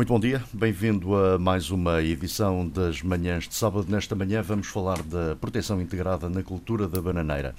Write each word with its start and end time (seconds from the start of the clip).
Muito 0.00 0.14
bom 0.14 0.18
dia, 0.18 0.42
bem-vindo 0.50 1.14
a 1.14 1.38
mais 1.38 1.70
uma 1.70 2.00
edição 2.02 2.66
das 2.66 3.02
Manhãs 3.02 3.46
de 3.46 3.54
Sábado. 3.54 3.86
Nesta 3.86 4.14
manhã 4.14 4.40
vamos 4.40 4.68
falar 4.68 5.02
da 5.02 5.36
proteção 5.36 5.78
integrada 5.78 6.26
na 6.26 6.42
cultura 6.42 6.88
da 6.88 7.02
bananeira. 7.02 7.54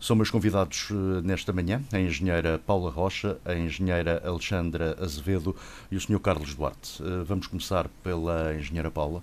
São 0.00 0.16
meus 0.16 0.28
convidados 0.28 0.88
eh, 0.90 1.22
nesta 1.22 1.52
manhã 1.52 1.80
a 1.92 2.00
engenheira 2.00 2.58
Paula 2.58 2.90
Rocha, 2.90 3.38
a 3.44 3.54
engenheira 3.54 4.20
Alexandra 4.26 4.96
Azevedo 5.00 5.54
e 5.88 5.94
o 5.96 6.00
Sr. 6.00 6.18
Carlos 6.18 6.56
Duarte. 6.56 7.00
Eh, 7.00 7.22
vamos 7.24 7.46
começar 7.46 7.86
pela 8.02 8.52
engenheira 8.56 8.90
Paula. 8.90 9.22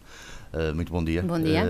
Eh, 0.54 0.72
muito 0.72 0.90
bom 0.90 1.04
dia. 1.04 1.22
Bom 1.22 1.42
dia. 1.42 1.66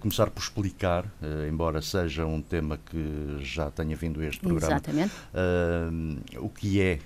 começar 0.00 0.28
por 0.28 0.40
explicar, 0.40 1.04
embora 1.48 1.80
seja 1.80 2.26
um 2.26 2.42
tema 2.42 2.80
que 2.84 3.38
já 3.42 3.70
tenha 3.70 3.94
vindo 3.94 4.20
a 4.20 4.26
este 4.26 4.40
programa, 4.40 4.74
Exatamente. 4.74 5.12
o 6.36 6.48
que 6.48 6.80
é 6.80 6.98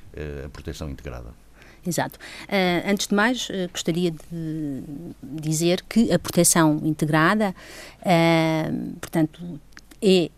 a 0.43 0.49
proteção 0.49 0.89
integrada. 0.89 1.46
Exato. 1.87 2.19
Uh, 2.45 2.91
antes 2.91 3.07
de 3.07 3.15
mais, 3.15 3.49
uh, 3.49 3.69
gostaria 3.71 4.11
de 4.11 4.83
dizer 5.23 5.83
que 5.89 6.13
a 6.13 6.19
proteção 6.19 6.81
integrada, 6.83 7.55
uh, 8.01 8.97
portanto, 9.01 9.61
é 10.03 10.31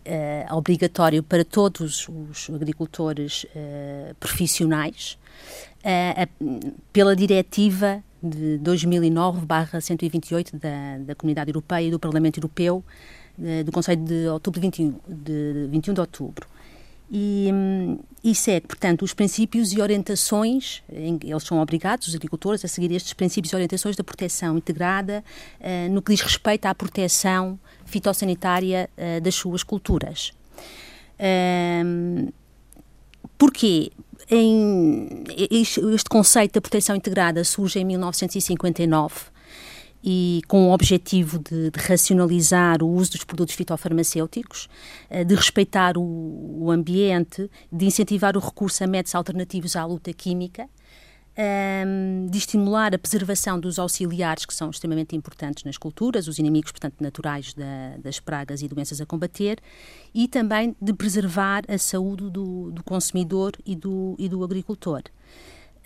uh, 0.49 0.55
obrigatório 0.55 1.23
para 1.23 1.43
todos 1.43 2.07
os 2.07 2.49
agricultores 2.49 3.45
profissionais 4.19 5.17
pela 6.93 7.15
diretiva 7.15 8.03
de 8.21 8.59
2009-128 8.63 10.53
da, 10.53 10.97
da 10.99 11.15
Comunidade 11.15 11.49
Europeia 11.49 11.87
e 11.87 11.91
do 11.91 11.99
Parlamento 11.99 12.37
Europeu 12.37 12.83
do 13.65 13.71
Conselho 13.71 14.03
de 14.03 14.27
outubro 14.27 14.59
de 14.59 14.67
21 14.67 14.99
de, 15.07 15.67
21 15.71 15.93
de 15.93 16.01
outubro. 16.01 16.47
E, 17.11 17.49
e 18.23 18.35
segue, 18.35 18.67
portanto, 18.67 19.01
os 19.03 19.13
princípios 19.13 19.73
e 19.73 19.81
orientações, 19.81 20.83
eles 20.89 21.43
são 21.43 21.59
obrigados, 21.59 22.07
os 22.07 22.15
agricultores, 22.15 22.63
a 22.63 22.67
seguir 22.67 22.91
estes 22.91 23.13
princípios 23.13 23.51
e 23.51 23.55
orientações 23.55 23.95
da 23.95 24.03
proteção 24.03 24.57
integrada 24.57 25.23
uh, 25.59 25.91
no 25.91 26.01
que 26.01 26.13
diz 26.13 26.21
respeito 26.21 26.65
à 26.65 26.75
proteção 26.75 27.59
fitossanitária 27.85 28.89
uh, 28.95 29.21
das 29.21 29.33
suas 29.33 29.63
culturas. 29.63 30.33
Uh, 31.19 32.31
porquê? 33.37 33.91
Em, 34.31 35.23
este 35.49 36.07
conceito 36.07 36.53
da 36.53 36.61
proteção 36.61 36.95
integrada 36.95 37.43
surge 37.43 37.79
em 37.79 37.85
1959 37.85 39.28
e 40.03 40.41
com 40.47 40.69
o 40.69 40.71
objetivo 40.71 41.39
de, 41.39 41.71
de, 41.71 41.79
racionalizar 41.79 42.81
o 42.81 42.87
uso 42.87 43.11
dos 43.11 43.23
produtos 43.23 43.55
fitofarmacêuticos, 43.55 44.69
eh, 45.09 45.23
de 45.23 45.35
respeitar 45.35 45.97
o, 45.97 46.01
o 46.01 46.71
ambiente, 46.71 47.49
de 47.71 47.85
incentivar 47.85 48.37
o 48.37 48.39
recurso 48.39 48.83
a 48.83 48.87
métodos 48.87 49.15
alternativos 49.15 49.75
à 49.75 49.85
luta 49.85 50.13
química, 50.13 50.69
ehm, 51.35 52.27
de 52.29 52.37
estimular 52.37 52.95
a 52.95 52.97
preservação 52.97 53.59
dos 53.59 53.77
auxiliares 53.77 54.45
que 54.45 54.53
são 54.53 54.69
extremamente 54.69 55.15
importantes 55.17 55.65
nas 55.65 55.77
culturas, 55.77 56.29
os 56.29 56.39
inimigos, 56.39 56.71
portanto, 56.71 56.95
naturais 57.01 57.53
da, 57.53 57.97
das 58.01 58.21
pragas 58.21 58.61
e 58.61 58.69
doenças 58.69 59.01
a 59.01 59.05
combater, 59.05 59.59
e 60.13 60.29
também 60.29 60.75
de 60.81 60.93
preservar 60.93 61.63
a 61.67 61.77
saúde 61.77 62.29
do, 62.29 62.71
do 62.71 62.83
consumidor 62.83 63.51
e 63.65 63.75
do, 63.75 64.15
e 64.17 64.29
do 64.29 64.45
agricultor. 64.45 65.03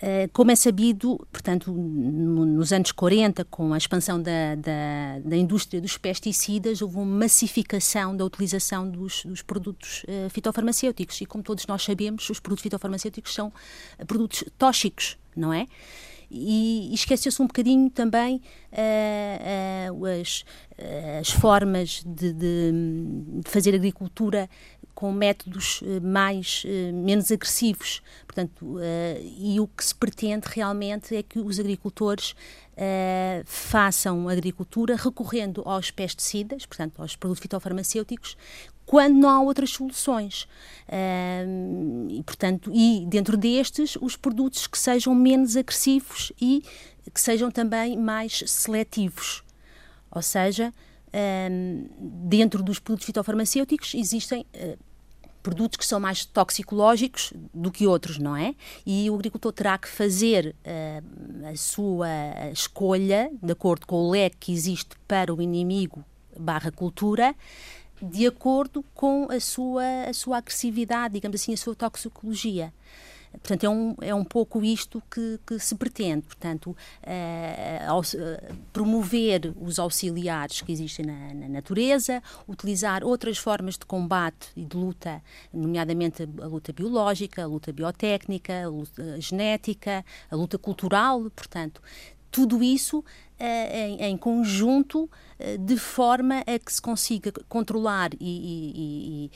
Eh, 0.00 0.28
como 0.32 0.50
é 0.50 0.56
sabido, 0.56 1.16
portanto, 1.30 1.72
nos 1.72 2.72
anos 2.72 2.90
40, 2.90 3.44
com 3.44 3.72
a 3.72 3.78
expansão 3.78 4.20
da, 4.20 4.54
da, 4.56 5.20
da, 5.24 5.36
indústria 5.36 5.80
dos 5.80 5.96
pesticidas, 5.96 6.82
houve 6.82 6.96
uma 6.96 7.04
massificação 7.04 8.16
da 8.16 8.24
utilização 8.24 8.90
dos, 8.90 9.24
dos 9.24 9.40
produtos 9.40 10.04
uh, 10.04 10.28
fitofarmacêuticos. 10.30 11.20
E, 11.20 11.26
como 11.26 11.44
todos 11.44 11.66
nós 11.66 11.82
sabemos, 11.84 12.28
os 12.28 12.40
produtos 12.40 12.62
fitofarmacêuticos 12.62 13.32
são 13.32 13.52
produtos 14.06 14.44
tóxicos, 14.58 15.16
não 15.36 15.52
é? 15.52 15.66
E, 16.30 16.90
e 16.90 16.94
esqueceu-se 16.94 17.40
um 17.40 17.46
bocadinho 17.46 17.88
também 17.90 18.42
uh, 18.72 19.94
uh, 19.94 20.06
as, 20.20 20.44
as 21.20 21.30
formas 21.30 22.02
de, 22.04 22.32
de, 22.32 22.72
de, 23.42 23.50
fazer 23.50 23.74
agricultura 23.74 24.48
com 24.94 25.12
métodos 25.12 25.82
uh, 25.82 26.00
mais 26.02 26.64
menos 26.92 27.30
agressivos, 27.30 28.02
portanto, 28.26 28.76
e 29.38 29.58
o 29.60 29.66
que 29.66 29.84
se 29.84 29.94
pretende 29.94 30.46
realmente 30.48 31.14
é 31.14 31.22
que 31.22 31.38
os 31.38 31.58
agricultores 31.58 32.34
façam 33.44 34.28
agricultura 34.28 34.96
recorrendo 34.96 35.62
aos 35.64 35.90
pesticidas, 35.90 36.66
portanto, 36.66 37.00
aos 37.00 37.14
produtos 37.14 37.40
fitofarmacêuticos, 37.40 38.36
quando 38.84 39.14
não 39.14 39.28
há 39.28 39.40
outras 39.40 39.70
soluções. 39.70 40.48
e, 42.08 42.22
portanto, 42.24 42.70
e 42.74 43.04
dentro 43.06 43.36
destes, 43.36 43.96
os 44.00 44.16
produtos 44.16 44.66
que 44.66 44.78
sejam 44.78 45.14
menos 45.14 45.56
agressivos 45.56 46.32
e 46.40 46.62
que 47.12 47.20
sejam 47.20 47.50
também 47.50 47.96
mais 47.96 48.42
seletivos. 48.46 49.44
Ou 50.10 50.22
seja, 50.22 50.72
dentro 51.98 52.62
dos 52.62 52.78
produtos 52.78 53.06
fitofarmacêuticos 53.06 53.94
existem 53.94 54.44
uh, 54.54 54.78
produtos 55.44 55.76
que 55.76 55.86
são 55.86 56.00
mais 56.00 56.24
toxicológicos 56.24 57.32
do 57.52 57.70
que 57.70 57.86
outros, 57.86 58.18
não 58.18 58.34
é? 58.34 58.54
E 58.84 59.10
o 59.10 59.14
agricultor 59.14 59.52
terá 59.52 59.76
que 59.76 59.86
fazer 59.86 60.56
uh, 60.64 61.46
a 61.46 61.54
sua 61.54 62.08
escolha 62.50 63.30
de 63.42 63.52
acordo 63.52 63.86
com 63.86 63.96
o 63.96 64.10
leque 64.10 64.36
que 64.40 64.52
existe 64.52 64.96
para 65.06 65.32
o 65.32 65.42
inimigo 65.42 66.02
barra 66.36 66.72
cultura 66.72 67.36
de 68.02 68.26
acordo 68.26 68.84
com 68.94 69.28
a 69.30 69.38
sua, 69.38 69.84
a 70.08 70.12
sua 70.12 70.38
agressividade, 70.38 71.14
digamos 71.14 71.40
assim, 71.40 71.52
a 71.52 71.56
sua 71.56 71.74
toxicologia. 71.74 72.72
Portanto, 73.42 73.64
é 73.64 73.68
um, 73.68 73.96
é 74.00 74.14
um 74.14 74.24
pouco 74.24 74.62
isto 74.64 75.02
que, 75.10 75.38
que 75.46 75.58
se 75.58 75.74
pretende. 75.74 76.22
Portanto, 76.22 76.70
uh, 76.70 78.54
promover 78.72 79.52
os 79.60 79.78
auxiliares 79.78 80.60
que 80.60 80.72
existem 80.72 81.06
na, 81.06 81.34
na, 81.34 81.48
natureza, 81.48 82.22
utilizar 82.48 83.04
outras 83.04 83.38
formas 83.38 83.76
de 83.76 83.86
combate 83.86 84.48
e 84.56 84.64
de 84.64 84.76
luta, 84.76 85.22
nomeadamente 85.52 86.22
a 86.22 86.46
luta 86.46 86.72
biológica, 86.72 87.42
a 87.42 87.46
luta 87.46 87.72
biotécnica, 87.72 88.64
a 88.64 88.68
luta 88.68 89.20
genética, 89.20 90.04
a 90.30 90.36
luta 90.36 90.58
cultural. 90.58 91.30
Portanto, 91.30 91.80
tudo 92.34 92.64
isso 92.64 92.98
eh, 92.98 93.23
em, 93.38 94.00
em, 94.00 94.16
conjunto 94.16 95.10
eh, 95.38 95.56
de 95.56 95.76
forma 95.76 96.40
a 96.40 96.58
que 96.58 96.72
se 96.72 96.80
consiga 96.80 97.32
controlar 97.48 98.10
e, 98.14 98.18
e, 98.20 99.24
e 99.24 99.30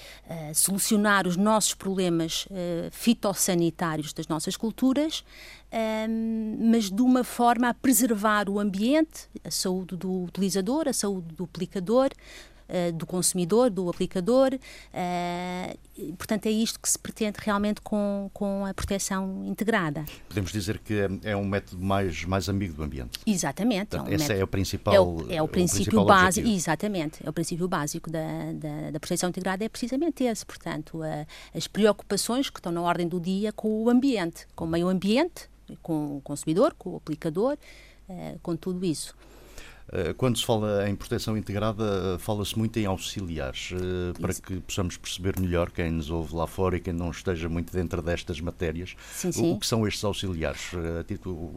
uh, 0.50 0.54
solucionar 0.54 1.26
os 1.26 1.36
nossos 1.36 1.75
problemas 1.75 2.47
uh, 2.47 2.88
fitossanitários 2.92 4.12
das 4.12 4.28
nossas 4.28 4.56
culturas, 4.56 5.25
um, 6.08 6.70
mas 6.70 6.91
de 6.91 7.03
uma 7.03 7.25
forma 7.25 7.69
a 7.69 7.75
preservar 7.75 8.48
o 8.48 8.60
ambiente, 8.60 9.28
a 9.44 9.50
saúde 9.50 9.97
do 9.97 10.22
utilizador, 10.22 10.88
a 10.88 10.92
saúde 10.92 11.34
do 11.34 11.44
aplicador, 11.44 12.10
uh, 12.68 12.92
do 12.92 13.06
consumidor, 13.06 13.70
do 13.70 13.88
aplicador. 13.88 14.50
Uh, 14.54 16.12
portanto, 16.16 16.46
é 16.46 16.50
isto 16.50 16.78
que 16.80 16.88
se 16.88 16.98
pretende 16.98 17.38
realmente 17.40 17.80
com, 17.80 18.30
com 18.32 18.64
a 18.64 18.74
proteção 18.74 19.44
integrada. 19.46 20.04
Podemos 20.28 20.52
dizer 20.52 20.78
que 20.78 20.94
é, 20.94 21.30
é 21.30 21.36
um 21.36 21.44
método 21.44 21.82
mais, 21.82 22.24
mais 22.24 22.48
amigo 22.48 22.74
do 22.74 22.82
ambiente. 22.82 23.18
Exatamente. 23.26 23.90
Portanto, 23.90 24.08
é 24.08 24.10
um 24.10 24.14
esse 24.14 24.24
método, 24.24 24.40
é 24.40 24.44
o 24.44 24.48
principal. 24.48 24.94
É 24.94 25.00
o, 25.00 25.26
é 25.30 25.42
o 25.42 25.48
princípio 25.48 26.00
o 26.00 26.04
básico. 26.04 26.48
Exatamente. 26.48 27.26
É 27.26 27.30
o 27.30 27.32
princípio 27.32 27.68
básico 27.68 28.10
da, 28.10 28.52
da, 28.52 28.90
da, 28.92 29.00
proteção 29.00 29.28
integrada, 29.28 29.64
é 29.64 29.68
precisamente 29.68 30.24
esse. 30.24 30.44
Portanto, 30.44 31.02
a, 31.02 31.26
as 31.56 31.66
preocupações 31.66 32.50
que 32.50 32.58
estão 32.58 32.72
na 32.72 32.82
ordem 32.82 33.08
do 33.08 33.20
dia 33.20 33.52
com 33.52 33.82
o 33.82 33.90
ambiente, 33.90 34.46
com 34.54 34.64
o 34.64 34.68
meio 34.68 34.88
ambiente, 34.88 35.48
com 35.82 36.16
o 36.16 36.20
consumidor, 36.20 36.74
com 36.78 36.90
o 36.90 36.96
aplicador, 36.96 37.56
uh, 38.08 38.38
com 38.42 38.56
tudo 38.56 38.84
isso. 38.84 39.14
Eh, 39.91 40.12
quando 40.15 40.37
se 40.37 40.44
fala 40.44 40.88
em 40.88 40.94
proteção 40.94 41.37
integrada, 41.37 41.84
eh, 42.15 42.19
fala-se 42.19 42.59
muito 42.59 42.78
em 42.78 42.84
auxiliares, 42.84 43.71
eh, 43.72 44.12
para 44.21 44.34
que 44.34 44.60
possamos 44.60 44.97
perceber 44.97 45.41
melhor 45.41 45.71
quem 45.71 45.91
nos 45.91 46.10
ouve 46.10 46.34
lá 46.34 46.47
fora 46.47 46.76
e 46.76 46.81
quem 46.81 46.93
não 46.93 47.10
esteja 47.10 47.49
muito 47.49 47.72
dentro 47.72 48.03
destas 48.03 48.41
matérias. 48.41 48.94
Sim, 49.12 49.32
sim. 49.32 49.53
O 49.53 49.59
que 49.59 49.66
são 49.66 49.87
estes 49.87 50.04
auxiliares? 50.04 50.60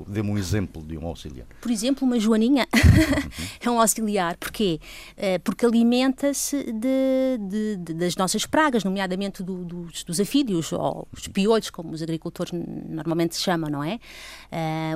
Dê-me 0.07 0.31
um 0.31 0.37
exemplo 0.37 0.81
de 0.81 0.97
um 0.97 1.05
auxiliar. 1.05 1.45
Por 1.59 1.71
exemplo, 1.71 2.07
uma 2.07 2.19
joaninha 2.19 2.67
uhum. 2.73 3.37
é 3.59 3.69
um 3.69 3.81
auxiliar. 3.81 4.37
Porquê? 4.37 4.79
Porque 5.43 5.65
alimenta-se 5.65 6.71
de, 6.71 7.37
de, 7.49 7.75
de, 7.77 7.93
das 7.93 8.15
nossas 8.15 8.45
pragas, 8.45 8.83
nomeadamente 8.83 9.43
do, 9.43 9.63
dos, 9.63 10.03
dos 10.03 10.19
afídeos, 10.19 10.71
ou 10.71 11.07
os 11.11 11.27
piolhos, 11.27 11.69
como 11.69 11.91
os 11.91 12.01
agricultores 12.01 12.53
normalmente 12.53 13.35
se 13.35 13.41
chamam, 13.41 13.69
não 13.69 13.83
é? 13.83 13.99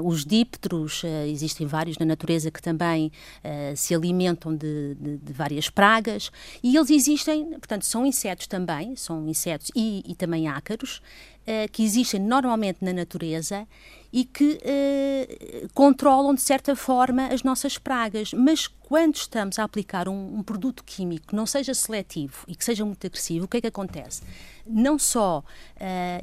os 0.04 0.26
dípteros, 0.26 1.04
existem 1.28 1.66
vários 1.66 1.98
na 1.98 2.06
natureza 2.06 2.52
que 2.52 2.62
também 2.62 3.12
uh, 3.44 3.76
se 3.76 3.94
alimentam 3.94 4.56
de, 4.56 4.96
de, 4.96 5.18
de, 5.18 5.34
várias 5.34 5.70
pragas 5.70 6.32
e 6.64 6.76
eles 6.76 6.90
existem, 6.90 7.52
portanto, 7.52 7.86
são 7.86 8.06
insetos 8.06 8.48
também, 8.48 8.96
são 8.96 9.28
insetos 9.28 9.72
e, 9.76 10.04
e 10.06 10.16
também 10.16 10.48
ácaros, 10.48 11.02
uh, 11.42 11.72
que 11.72 11.84
existem 11.84 12.20
normalmente 12.20 12.84
na 12.84 12.94
natureza 12.94 13.68
e 14.12 14.24
que 14.24 14.60
uh, 14.64 15.70
controlam, 15.74 16.34
de 16.34 16.42
certa 16.42 16.76
forma, 16.76 17.28
as 17.28 17.44
nossas 17.44 17.78
pragas. 17.78 18.32
Mas 18.34 18.68
quando 18.68 19.16
estamos 19.16 19.60
a 19.60 19.64
aplicar 19.64 20.08
um, 20.08 20.38
um, 20.38 20.44
produto 20.44 20.84
químico 20.84 21.28
que 21.28 21.36
não 21.36 21.46
seja 21.46 21.74
seletivo 21.74 22.46
e 22.48 22.56
que 22.56 22.64
seja 22.64 22.86
muito 22.86 23.06
agressivo, 23.06 23.46
o 23.46 23.48
que 23.48 23.58
é 23.58 23.62
que 23.62 23.68
acontece? 23.68 24.22
Não 24.66 24.98
só 24.98 25.44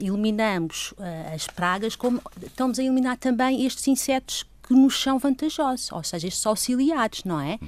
eliminamos 0.00 0.94
as 1.32 1.46
pragas, 1.46 1.94
como 1.94 2.20
estamos 2.42 2.78
a 2.78 2.82
eliminar 2.82 3.16
também 3.16 3.64
estes 3.64 3.86
insetos 3.86 4.44
que 4.62 4.74
nos 4.74 5.00
são 5.00 5.18
vantajosos, 5.18 5.90
ou 5.92 6.02
seja, 6.02 6.28
estes 6.28 6.46
auxiliares, 6.46 7.24
não 7.24 7.40
é? 7.40 7.58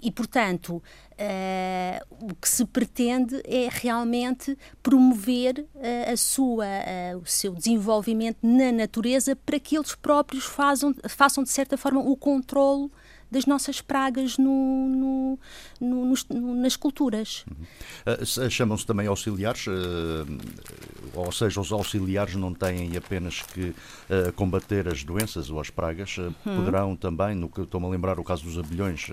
E, 0.00 0.12
portanto, 0.12 0.76
uh, 0.76 2.30
o 2.30 2.34
que 2.34 2.48
se 2.48 2.64
pretende 2.64 3.40
é 3.44 3.68
realmente 3.70 4.56
promover 4.82 5.66
uh, 5.74 6.12
a 6.12 6.16
sua, 6.16 6.66
uh, 6.66 7.18
o 7.18 7.26
seu 7.26 7.52
desenvolvimento 7.52 8.38
na 8.42 8.70
natureza 8.70 9.34
para 9.34 9.58
que 9.58 9.76
eles 9.76 9.94
próprios 9.96 10.44
façam, 10.44 10.94
façam 11.08 11.42
de 11.42 11.50
certa 11.50 11.76
forma, 11.76 12.00
o 12.00 12.16
controle 12.16 12.88
das 13.30 13.44
nossas 13.44 13.80
pragas 13.80 14.38
no, 14.38 15.38
no, 15.80 16.14
no, 16.30 16.54
nas 16.54 16.76
culturas. 16.76 17.44
Uhum. 18.06 18.48
Chamam-se 18.48 18.86
também 18.86 19.06
auxiliares, 19.06 19.66
ou 21.18 21.32
seja, 21.32 21.60
os 21.60 21.72
auxiliares 21.72 22.34
não 22.34 22.52
têm 22.52 22.96
apenas 22.96 23.42
que 23.42 23.74
combater 24.36 24.88
as 24.88 25.04
doenças 25.04 25.50
ou 25.50 25.60
as 25.60 25.70
pragas, 25.70 26.16
uhum. 26.18 26.32
poderão 26.44 26.96
também, 26.96 27.34
no 27.34 27.48
que 27.48 27.60
estou-me 27.60 27.86
a 27.86 27.90
lembrar 27.90 28.18
o 28.18 28.24
caso 28.24 28.44
dos 28.44 28.58
abelhões, 28.58 29.08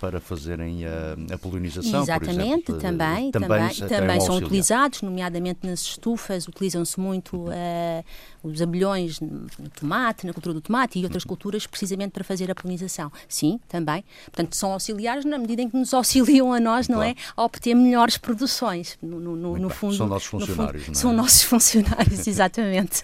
para 0.00 0.20
fazererem 0.20 0.84
a, 0.86 1.34
a 1.34 1.38
polinização. 1.38 2.02
Exatamente, 2.02 2.72
exemplo, 2.72 2.78
também, 2.78 3.30
também, 3.30 3.70
também, 3.70 3.88
também 3.88 4.20
são 4.20 4.36
utilizados, 4.36 5.02
nomeadamente 5.02 5.66
nas 5.66 5.80
estufas, 5.80 6.46
utilizam-se 6.48 6.98
muito 6.98 7.36
uh, 7.36 8.04
os 8.42 8.60
abelhões 8.60 9.20
no 9.20 9.48
tomate, 9.74 10.26
na 10.26 10.32
cultura 10.32 10.54
do 10.54 10.60
tomate 10.60 10.98
e 10.98 11.04
outras 11.04 11.22
uhum. 11.24 11.28
culturas, 11.28 11.66
precisamente 11.66 12.12
para 12.12 12.24
fazer 12.24 12.50
a 12.50 12.54
polinização. 12.54 13.10
Sim, 13.28 13.58
também. 13.68 14.04
Portanto, 14.26 14.54
são 14.54 14.72
auxiliares 14.72 15.24
na 15.24 15.38
medida 15.38 15.62
em 15.62 15.70
que 15.70 15.76
nos 15.76 15.92
auxiliam 15.94 16.52
a 16.52 16.60
nós, 16.60 16.88
não 16.88 17.02
é? 17.02 17.14
claro. 17.14 17.28
é? 17.28 17.32
A 17.36 17.44
obter 17.44 17.74
melhores 17.74 18.18
produções. 18.18 18.98
No, 19.02 19.18
no, 19.18 19.58
no 19.58 19.70
fundo. 19.70 19.94
São 19.94 20.06
nossos 20.06 20.28
funcionários, 20.28 20.63
fundo, 20.66 20.84
não 20.86 20.92
é? 20.92 20.94
São 20.94 21.12
nossos 21.12 21.42
funcionários, 21.44 22.26
exatamente. 22.28 23.02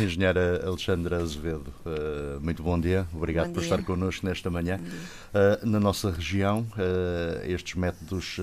Engenheira 0.00 0.62
Alexandra 0.66 1.16
Azevedo, 1.22 1.72
uh, 1.84 2.40
muito 2.40 2.62
bom 2.62 2.78
dia. 2.78 3.06
Obrigado 3.12 3.48
bom 3.48 3.54
por 3.54 3.62
dia. 3.62 3.70
estar 3.74 3.84
connosco 3.84 4.26
nesta 4.26 4.50
manhã. 4.50 4.80
Uh, 4.80 5.66
na 5.66 5.80
nossa 5.80 6.10
região, 6.10 6.66
uh, 6.72 7.50
estes 7.50 7.74
métodos 7.74 8.36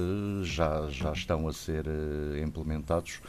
já, 0.44 0.88
já 0.90 1.12
estão 1.14 1.48
a 1.48 1.54
ser 1.54 1.86
implementados 2.44 3.20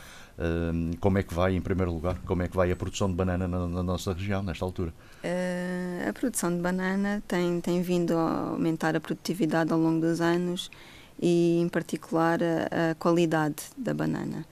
como 1.00 1.18
é 1.18 1.22
que 1.22 1.34
vai, 1.34 1.54
em 1.54 1.60
primeiro 1.60 1.92
lugar, 1.92 2.16
como 2.24 2.42
é 2.42 2.48
que 2.48 2.56
vai 2.56 2.72
a 2.72 2.76
produção 2.76 3.08
de 3.08 3.14
banana 3.14 3.46
na, 3.46 3.66
na 3.66 3.82
nossa 3.82 4.12
região, 4.14 4.42
nesta 4.42 4.64
altura? 4.64 4.92
Uh, 5.22 6.08
a 6.08 6.12
produção 6.14 6.54
de 6.54 6.62
banana 6.62 7.22
tem, 7.28 7.60
tem 7.60 7.82
vindo 7.82 8.16
a 8.16 8.48
aumentar 8.52 8.96
a 8.96 9.00
produtividade 9.00 9.70
ao 9.70 9.78
longo 9.78 10.00
dos 10.00 10.20
anos 10.20 10.70
e, 11.20 11.60
em 11.60 11.68
particular, 11.68 12.40
a, 12.42 12.92
a 12.92 12.94
qualidade 12.94 13.64
da 13.76 13.92
banana. 13.92 14.46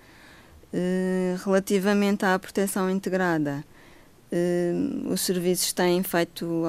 Uh, 0.72 1.36
relativamente 1.44 2.26
à 2.26 2.38
proteção 2.38 2.90
integrada, 2.90 3.64
uh, 4.30 5.12
os 5.12 5.22
serviços 5.22 5.72
têm 5.72 6.02
feito, 6.02 6.62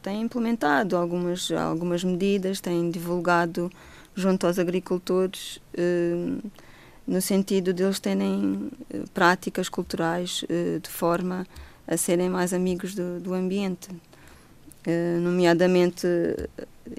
têm 0.00 0.22
implementado 0.22 0.96
algumas, 0.96 1.50
algumas 1.50 2.02
medidas, 2.02 2.60
têm 2.60 2.90
divulgado 2.90 3.70
junto 4.14 4.46
aos 4.46 4.58
agricultores 4.58 5.60
no 7.08 7.22
sentido 7.22 7.72
de 7.72 7.82
eles 7.82 7.98
terem 7.98 8.70
eh, 8.92 9.02
práticas 9.14 9.70
culturais 9.70 10.44
eh, 10.48 10.78
de 10.78 10.90
forma 10.90 11.46
a 11.86 11.96
serem 11.96 12.28
mais 12.28 12.52
amigos 12.52 12.94
do, 12.94 13.18
do 13.18 13.32
ambiente. 13.32 13.88
Eh, 14.86 15.16
nomeadamente, 15.18 16.06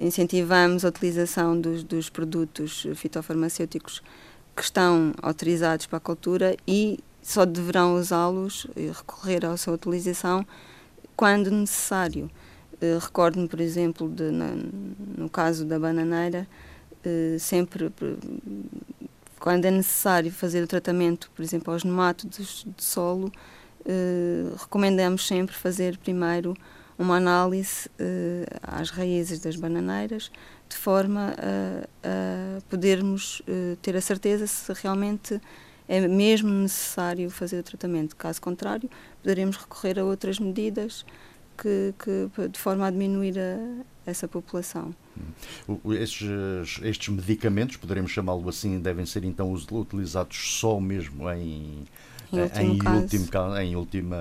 incentivamos 0.01 0.83
a 0.83 0.89
utilização 0.89 1.61
dos, 1.61 1.83
dos 1.83 2.09
produtos 2.09 2.87
fitofarmacêuticos 2.95 4.01
que 4.59 4.65
estão 4.65 5.13
autorizados 5.21 5.85
para 5.85 5.95
a 5.95 6.01
cultura 6.01 6.57
e 6.67 6.99
só 7.21 7.45
deverão 7.45 7.95
usá-los 7.95 8.67
e 8.75 8.87
recorrer 8.87 9.45
à 9.45 9.55
sua 9.55 9.75
utilização 9.75 10.45
quando 11.15 11.49
necessário. 11.49 12.29
Recordo-me, 13.01 13.47
por 13.47 13.61
exemplo, 13.61 14.09
de, 14.09 14.31
no 15.17 15.29
caso 15.29 15.65
da 15.65 15.79
bananeira, 15.79 16.45
sempre 17.39 17.89
quando 19.39 19.63
é 19.63 19.71
necessário 19.71 20.29
fazer 20.29 20.61
o 20.61 20.67
tratamento, 20.67 21.31
por 21.33 21.41
exemplo, 21.41 21.71
aos 21.71 21.85
nematodos 21.85 22.65
de 22.77 22.83
solo, 22.83 23.31
eh, 23.85 24.51
recomendamos 24.57 25.25
sempre 25.25 25.55
fazer 25.55 25.97
primeiro 25.97 26.53
uma 26.97 27.15
análise 27.15 27.89
eh, 27.97 28.45
às 28.61 28.89
raízes 28.89 29.39
das 29.39 29.55
bananeiras, 29.55 30.29
de 30.69 30.75
forma 30.75 31.33
a, 31.37 32.57
a 32.57 32.61
podermos 32.69 33.41
eh, 33.47 33.75
ter 33.81 33.95
a 33.95 34.01
certeza 34.01 34.45
se 34.45 34.71
realmente 34.73 35.41
é 35.87 36.07
mesmo 36.07 36.49
necessário 36.49 37.29
fazer 37.31 37.59
o 37.59 37.63
tratamento. 37.63 38.15
Caso 38.15 38.39
contrário, 38.39 38.87
poderemos 39.23 39.57
recorrer 39.57 39.97
a 39.99 40.05
outras 40.05 40.37
medidas 40.37 41.03
que, 41.57 41.93
que 41.97 42.47
de 42.47 42.59
forma 42.59 42.85
a 42.85 42.91
diminuir 42.91 43.39
a, 43.39 44.09
essa 44.09 44.27
população. 44.27 44.93
Estes, 45.99 46.79
estes 46.83 47.09
medicamentos, 47.09 47.75
poderemos 47.75 48.11
chamá-lo 48.11 48.47
assim, 48.47 48.79
devem 48.79 49.05
ser 49.05 49.23
então 49.25 49.51
utilizados 49.51 50.37
só 50.59 50.79
mesmo 50.79 51.29
em, 51.31 51.85
em 52.31 52.41
último, 52.41 52.73
em, 52.73 52.77
caso. 52.77 53.01
último 53.01 53.57
em 53.57 53.75
última 53.75 54.17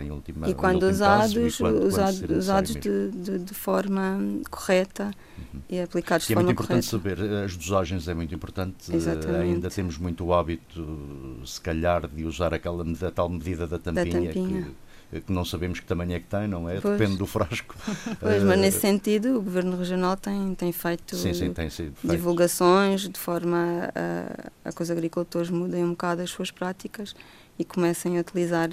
em 0.00 0.10
última 0.10 0.48
e 0.48 0.54
quando 0.54 0.82
usados 0.84 1.34
caso, 1.34 1.46
e 1.46 1.52
quando, 1.52 1.86
usados, 1.86 2.20
quando 2.20 2.36
usados 2.36 2.74
de, 2.74 3.10
de, 3.10 3.38
de, 3.38 3.54
forma 3.54 4.18
correta 4.50 5.10
uhum. 5.38 5.60
e 5.68 5.80
aplicados 5.80 6.26
de 6.26 6.32
e 6.32 6.34
forma 6.34 6.50
é 6.50 6.52
muito 6.52 6.62
importante 6.62 6.90
correta. 6.90 7.18
saber 7.18 7.44
as 7.44 7.56
dosagens 7.56 8.08
é 8.08 8.14
muito 8.14 8.34
importante 8.34 8.94
Exatamente. 8.94 9.42
ainda 9.42 9.70
temos 9.70 9.98
muito 9.98 10.24
o 10.24 10.34
hábito 10.34 11.40
se 11.44 11.60
calhar 11.60 12.08
de 12.08 12.24
usar 12.24 12.52
aquela 12.52 12.84
a 12.84 13.10
tal 13.10 13.28
medida 13.28 13.66
da 13.66 13.78
tampinha, 13.78 14.04
da 14.04 14.12
tampinha. 14.12 14.62
Que, 14.62 14.83
que 15.20 15.32
não 15.32 15.44
sabemos 15.44 15.80
que 15.80 15.86
tamanho 15.86 16.12
é 16.12 16.20
que 16.20 16.26
tem, 16.26 16.48
não 16.48 16.68
é? 16.68 16.80
Pois. 16.80 16.98
Depende 16.98 17.18
do 17.18 17.26
frasco. 17.26 17.74
Pois, 18.20 18.42
mas 18.42 18.58
nesse 18.58 18.80
sentido 18.80 19.38
o 19.38 19.42
Governo 19.42 19.76
Regional 19.76 20.16
tem, 20.16 20.54
tem 20.54 20.72
feito 20.72 21.16
sim, 21.16 21.34
sim, 21.34 21.52
tem 21.52 21.68
divulgações 22.02 23.08
de 23.08 23.18
forma 23.18 23.90
a, 23.94 24.68
a 24.68 24.72
que 24.72 24.82
os 24.82 24.90
agricultores 24.90 25.50
mudem 25.50 25.84
um 25.84 25.90
bocado 25.90 26.22
as 26.22 26.30
suas 26.30 26.50
práticas 26.50 27.14
e 27.58 27.64
comecem 27.64 28.18
a 28.18 28.20
utilizar, 28.20 28.68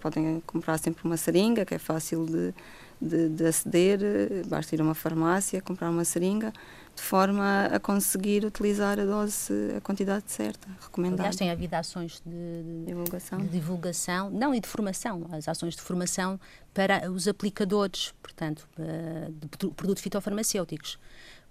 podem 0.00 0.42
comprar 0.46 0.78
sempre 0.78 1.04
uma 1.04 1.16
seringa, 1.16 1.64
que 1.64 1.74
é 1.74 1.78
fácil 1.78 2.26
de, 2.26 2.54
de, 3.00 3.28
de 3.28 3.46
aceder, 3.46 4.00
basta 4.46 4.74
ir 4.74 4.80
a 4.80 4.84
uma 4.84 4.94
farmácia, 4.94 5.60
comprar 5.60 5.90
uma 5.90 6.04
seringa, 6.04 6.52
de 6.96 7.02
forma 7.02 7.66
a 7.66 7.78
conseguir 7.78 8.44
utilizar 8.44 8.98
a 8.98 9.04
dose, 9.04 9.52
a 9.76 9.80
quantidade 9.82 10.24
certa, 10.28 10.66
recomendada. 10.80 11.22
Aliás, 11.22 11.36
tem 11.36 11.50
havido 11.50 11.76
ações 11.76 12.22
de, 12.24 12.86
divulgação. 12.86 13.38
de 13.38 13.48
divulgação, 13.48 14.30
não, 14.30 14.54
e 14.54 14.60
de 14.60 14.66
formação, 14.66 15.28
as 15.30 15.46
ações 15.46 15.76
de 15.76 15.82
formação 15.82 16.40
para 16.72 17.10
os 17.10 17.28
aplicadores, 17.28 18.14
portanto, 18.22 18.66
eh, 18.78 19.30
de 19.30 19.68
produtos 19.70 20.02
fitofarmacêuticos 20.02 20.98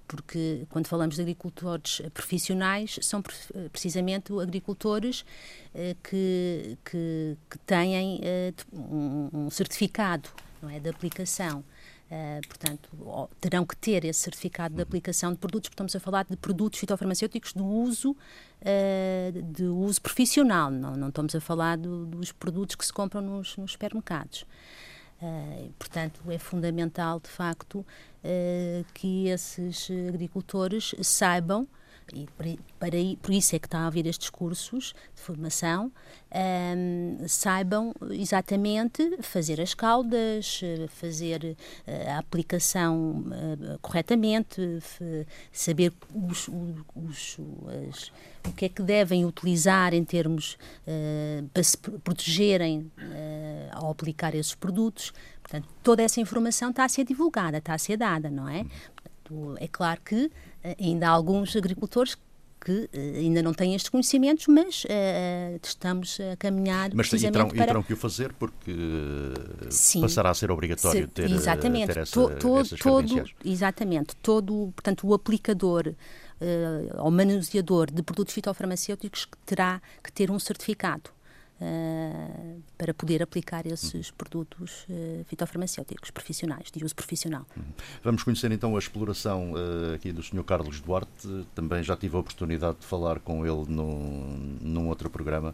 porque 0.07 0.67
quando 0.69 0.87
falamos 0.87 1.15
de 1.15 1.21
agricultores 1.21 1.99
profissionais, 2.13 2.99
são 3.01 3.23
precisamente 3.71 4.31
agricultores 4.39 5.25
eh, 5.73 5.95
que, 6.03 6.77
que, 6.85 7.35
que 7.49 7.57
têm 7.59 8.19
eh, 8.23 8.53
um 8.71 9.49
certificado 9.49 10.29
não 10.61 10.69
é, 10.69 10.79
de 10.79 10.89
aplicação 10.89 11.63
Uh, 12.05 12.47
portanto, 12.47 13.29
terão 13.41 13.65
que 13.65 13.75
ter 13.75 14.05
esse 14.05 14.19
certificado 14.19 14.75
de 14.75 14.81
aplicação 14.81 15.31
de 15.31 15.39
produtos, 15.39 15.69
porque 15.69 15.73
estamos 15.73 15.95
a 15.95 15.99
falar 15.99 16.23
de 16.25 16.37
produtos 16.37 16.79
fitofarmacêuticos 16.79 17.51
de 17.51 17.63
uso, 17.63 18.11
uh, 18.11 19.41
de 19.51 19.63
uso 19.63 19.99
profissional, 20.01 20.69
não, 20.69 20.95
não 20.95 21.09
estamos 21.09 21.33
a 21.33 21.41
falar 21.41 21.77
do, 21.77 22.05
dos 22.05 22.31
produtos 22.31 22.75
que 22.75 22.85
se 22.85 22.93
compram 22.93 23.21
nos, 23.21 23.57
nos 23.57 23.71
supermercados. 23.71 24.45
Uh, 25.19 25.73
portanto, 25.79 26.21
é 26.29 26.37
fundamental, 26.37 27.19
de 27.19 27.29
facto, 27.29 27.85
que 28.95 29.27
esses 29.27 29.87
agricultores 30.09 30.95
saibam 31.01 31.67
e 32.13 32.27
para, 32.37 32.91
por 33.21 33.33
isso 33.33 33.55
é 33.55 33.59
que 33.59 33.67
está 33.67 33.79
a 33.79 33.87
haver 33.87 34.05
estes 34.05 34.29
cursos 34.29 34.93
de 35.15 35.21
formação, 35.21 35.91
um, 36.77 37.27
saibam 37.27 37.93
exatamente 38.11 39.17
fazer 39.21 39.59
as 39.59 39.73
caudas, 39.73 40.61
fazer 40.89 41.57
eh, 41.87 42.11
a 42.11 42.19
aplicação 42.19 43.23
uh, 43.27 43.79
corretamente, 43.81 44.61
saber 45.51 45.93
os, 46.13 46.47
os, 46.47 47.37
as, 47.89 48.11
o 48.47 48.53
que 48.53 48.65
é 48.65 48.69
que 48.69 48.81
devem 48.81 49.25
utilizar 49.25 49.93
em 49.93 50.03
termos 50.03 50.57
uh, 50.87 51.47
para 51.53 51.63
se 51.63 51.77
protegerem 51.77 52.91
uh, 52.97 53.69
ao 53.71 53.91
aplicar 53.91 54.35
esses 54.35 54.53
produtos. 54.53 55.13
Portanto, 55.41 55.67
toda 55.83 56.03
essa 56.03 56.19
informação 56.19 56.69
está 56.69 56.85
a 56.85 56.89
ser 56.89 57.05
divulgada, 57.05 57.57
está 57.57 57.73
a 57.73 57.77
ser 57.77 57.97
dada, 57.97 58.29
não 58.29 58.47
é? 58.47 58.65
Portanto, 58.95 59.57
é 59.59 59.67
claro 59.67 60.01
que 60.01 60.31
ainda 60.79 61.07
há 61.07 61.11
alguns 61.11 61.55
agricultores 61.55 62.17
que 62.65 62.71
uh, 62.71 63.17
ainda 63.17 63.43
não 63.43 63.53
têm 63.53 63.75
estes 63.75 63.89
conhecimentos, 63.89 64.47
mas 64.47 64.85
uh, 64.85 65.59
estamos 65.61 66.17
a 66.19 66.35
caminhar 66.35 66.89
mas 66.93 67.07
precisamente 67.07 67.33
terão, 67.33 67.49
para... 67.49 67.65
terão 67.67 67.83
que 67.83 67.93
o 67.93 67.97
fazer 67.97 68.33
porque 68.33 68.73
Sim, 69.69 70.01
passará 70.01 70.31
a 70.31 70.33
ser 70.33 70.49
obrigatório 70.49 71.07
ter, 71.07 71.29
exatamente, 71.29 71.93
ter 71.93 71.99
essa, 71.99 72.11
to, 72.11 72.29
to, 72.35 72.77
todo, 72.77 73.23
Exatamente. 73.43 74.15
Todo, 74.15 74.71
portanto, 74.75 75.07
o 75.07 75.13
aplicador 75.13 75.89
uh, 75.89 77.03
ou 77.03 77.11
manuseador 77.11 77.91
de 77.91 78.01
produtos 78.01 78.33
fitofarmacêuticos 78.33 79.27
terá 79.45 79.79
que 80.03 80.11
ter 80.11 80.31
um 80.31 80.39
certificado 80.39 81.11
uh, 81.61 82.61
para 82.77 82.93
poder 82.93 83.21
aplicar 83.21 83.65
esses 83.65 84.11
produtos 84.11 84.85
uh, 84.89 85.23
fitofarmacêuticos 85.25 86.11
profissionais, 86.11 86.71
de 86.71 86.83
uso 86.83 86.95
profissional. 86.95 87.45
Uhum. 87.55 87.63
Vamos 88.03 88.23
conhecer 88.23 88.51
então 88.51 88.75
a 88.75 88.79
exploração 88.79 89.53
uh, 89.53 89.95
aqui 89.95 90.11
do 90.11 90.21
Sr. 90.21 90.43
Carlos 90.43 90.79
Duarte. 90.79 91.45
Também 91.53 91.83
já 91.83 91.95
tive 91.95 92.15
a 92.15 92.19
oportunidade 92.19 92.79
de 92.79 92.85
falar 92.85 93.19
com 93.19 93.45
ele 93.45 93.65
num, 93.67 94.57
num 94.61 94.87
outro 94.87 95.09
programa. 95.09 95.53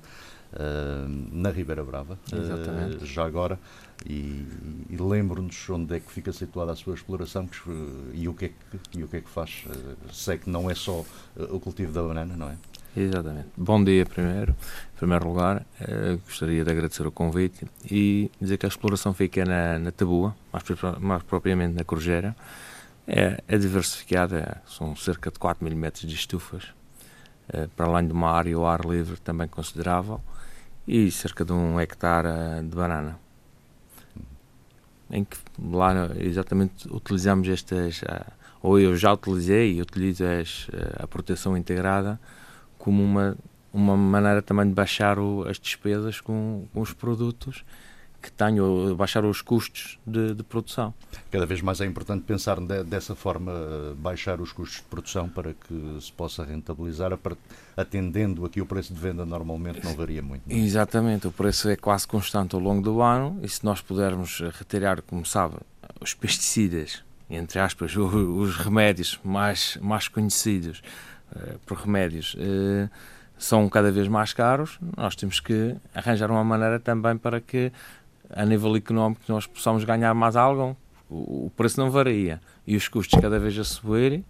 Uh, 0.54 1.08
na 1.32 1.50
Ribeira 1.50 1.82
Brava, 1.82 2.20
uh, 2.34 3.06
já 3.06 3.26
agora, 3.26 3.58
e, 4.06 4.46
e 4.90 4.98
lembro-nos 5.00 5.70
onde 5.70 5.96
é 5.96 6.00
que 6.02 6.12
fica 6.12 6.34
situada 6.34 6.74
a 6.74 6.76
sua 6.76 6.94
exploração 6.94 7.48
que, 7.48 7.58
e, 8.14 8.28
o 8.28 8.34
que 8.34 8.46
é 8.46 8.50
que, 8.50 9.00
e 9.00 9.02
o 9.02 9.08
que 9.08 9.16
é 9.16 9.22
que 9.22 9.30
faz. 9.30 9.64
Uh, 9.66 9.96
sei 10.12 10.38
que 10.38 10.50
não 10.50 10.70
é 10.70 10.76
só 10.76 11.06
o 11.38 11.58
cultivo 11.58 11.94
da 11.94 12.02
banana, 12.04 12.36
não 12.36 12.50
é? 12.50 12.58
Exatamente. 12.96 13.48
Bom 13.56 13.82
dia 13.82 14.06
primeiro. 14.06 14.52
Em 14.52 14.98
primeiro 14.98 15.28
lugar, 15.28 15.66
eh, 15.80 16.18
gostaria 16.26 16.64
de 16.64 16.72
agradecer 16.72 17.08
o 17.08 17.12
convite 17.12 17.66
e 17.90 18.30
dizer 18.40 18.58
que 18.58 18.66
a 18.66 18.70
exploração 18.70 19.14
fica 19.14 19.46
na, 19.46 19.80
na 19.80 19.92
Tabua, 19.92 20.36
mais, 20.52 20.64
mais 21.00 21.24
propriamente 21.24 21.74
na 21.74 21.86
Corjeira. 21.86 22.36
É, 23.08 23.42
é, 23.48 23.58
diversificada, 23.58 24.62
são 24.68 24.96
cerca 24.96 25.32
de 25.32 25.40
4 25.40 25.64
mil 25.64 25.76
metros 25.76 26.08
de 26.08 26.14
estufas, 26.14 26.68
eh, 27.52 27.68
para 27.76 27.88
além 27.88 28.08
de 28.08 28.14
uma 28.14 28.30
área 28.30 28.56
ao 28.56 28.68
ar 28.68 28.82
livre 28.86 29.18
também 29.22 29.48
considerável 29.48 30.22
e 30.88 31.10
cerca 31.12 31.44
de 31.46 31.54
um 31.54 31.80
hectare 31.80 32.28
eh, 32.28 32.62
de 32.62 32.76
banana. 32.76 33.18
Em 35.10 35.24
que 35.24 35.38
lá 35.60 36.10
exatamente 36.20 36.88
utilizamos 36.94 37.48
estas, 37.48 38.02
ou 38.62 38.80
eu 38.80 38.96
já 38.96 39.14
utilizei 39.14 39.78
e 39.78 39.82
utilizo 39.82 40.24
as, 40.26 40.68
a 41.02 41.08
proteção 41.08 41.58
integrada 41.58 42.20
como 42.82 43.04
uma, 43.04 43.38
uma 43.72 43.96
maneira 43.96 44.42
também 44.42 44.68
de 44.68 44.74
baixar 44.74 45.20
o, 45.20 45.48
as 45.48 45.60
despesas 45.60 46.20
com, 46.20 46.66
com, 46.74 46.82
os 46.82 46.92
produtos 46.92 47.64
que 48.20 48.32
tenho, 48.32 48.96
baixar 48.96 49.24
os 49.24 49.42
custos 49.42 50.00
de, 50.06 50.34
de, 50.36 50.44
produção. 50.44 50.94
Cada 51.32 51.46
vez 51.46 51.62
mais 51.62 51.82
é 51.82 51.86
importante 51.86 52.24
pensar 52.24 52.60
de, 52.60 52.84
dessa 52.84 53.16
forma, 53.16 53.52
baixar 53.98 54.40
os 54.42 54.52
custos 54.52 54.78
de 54.78 54.84
produção 54.84 55.30
para 55.30 55.54
que 55.54 55.98
se 56.00 56.12
possa 56.12 56.44
rentabilizar, 56.44 57.12
atendendo 57.78 58.46
aqui 58.46 58.62
o 58.62 58.66
preço 58.66 58.94
de 58.94 59.00
venda 59.00 59.26
normalmente 59.26 59.84
não 59.84 59.96
varia 59.96 60.22
muito. 60.22 60.44
Não 60.48 60.56
é? 60.56 60.60
Exatamente, 60.60 61.28
o 61.28 61.32
preço 61.32 61.70
é 61.70 61.76
quase 61.76 62.08
constante 62.08 62.56
ao 62.56 62.62
longo 62.62 62.82
do 62.82 63.02
ano 63.02 63.40
e 63.42 63.50
se 63.50 63.64
nós 63.64 63.82
pudermos 63.82 64.40
retirar, 64.54 65.02
como 65.02 65.26
sabe, 65.26 65.56
os 66.00 66.14
pesticidas, 66.14 67.04
entre 67.30 67.60
aspas, 67.60 67.96
os 67.98 68.56
remédios 68.56 69.20
mais, 69.24 69.78
mais 69.82 70.08
conhecidos, 70.08 70.82
por 71.66 71.78
remédios 71.78 72.36
uh, 72.36 72.90
são 73.42 73.68
cada 73.68 73.92
vez 73.92 74.08
mais 74.08 74.34
caros, 74.34 74.78
nós 74.96 75.16
temos 75.16 75.40
que 75.40 75.76
arranjar 75.96 76.30
uma 76.30 76.44
maneira 76.44 76.80
também 76.80 77.18
para 77.18 77.42
que, 77.42 77.72
a 78.30 78.46
nível 78.46 78.76
económico, 78.76 79.22
nós 79.28 79.48
possamos 79.48 79.84
ganhar 79.84 80.14
mais 80.14 80.36
algo. 80.36 80.78
O, 81.10 81.52
preço 81.58 81.80
não 81.80 81.90
varia 81.90 82.40
e 82.66 82.76
os 82.76 82.88
custos 82.88 83.20
cada 83.20 83.40
vez 83.40 83.58
a 83.58 83.64
subir, 83.64 84.24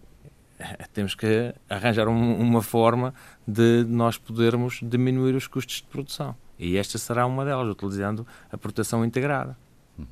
eh, 0.57 0.87
temos 0.93 1.13
que 1.13 1.53
arranjar 1.69 2.07
um, 2.07 2.39
uma 2.39 2.61
forma 2.61 3.13
de 3.45 3.83
nós 3.87 4.17
podermos 4.17 4.79
diminuir 4.81 5.35
os 5.35 5.45
custos 5.45 5.75
de 5.75 5.83
produção. 5.83 6.35
E 6.57 6.77
esta 6.77 6.97
será 6.97 7.25
uma 7.27 7.43
delas, 7.43 7.67
utilizando 7.67 8.25
a 8.49 8.57
proteção 8.57 9.03
integrada. 9.03 9.57
Uhum. 9.99 10.05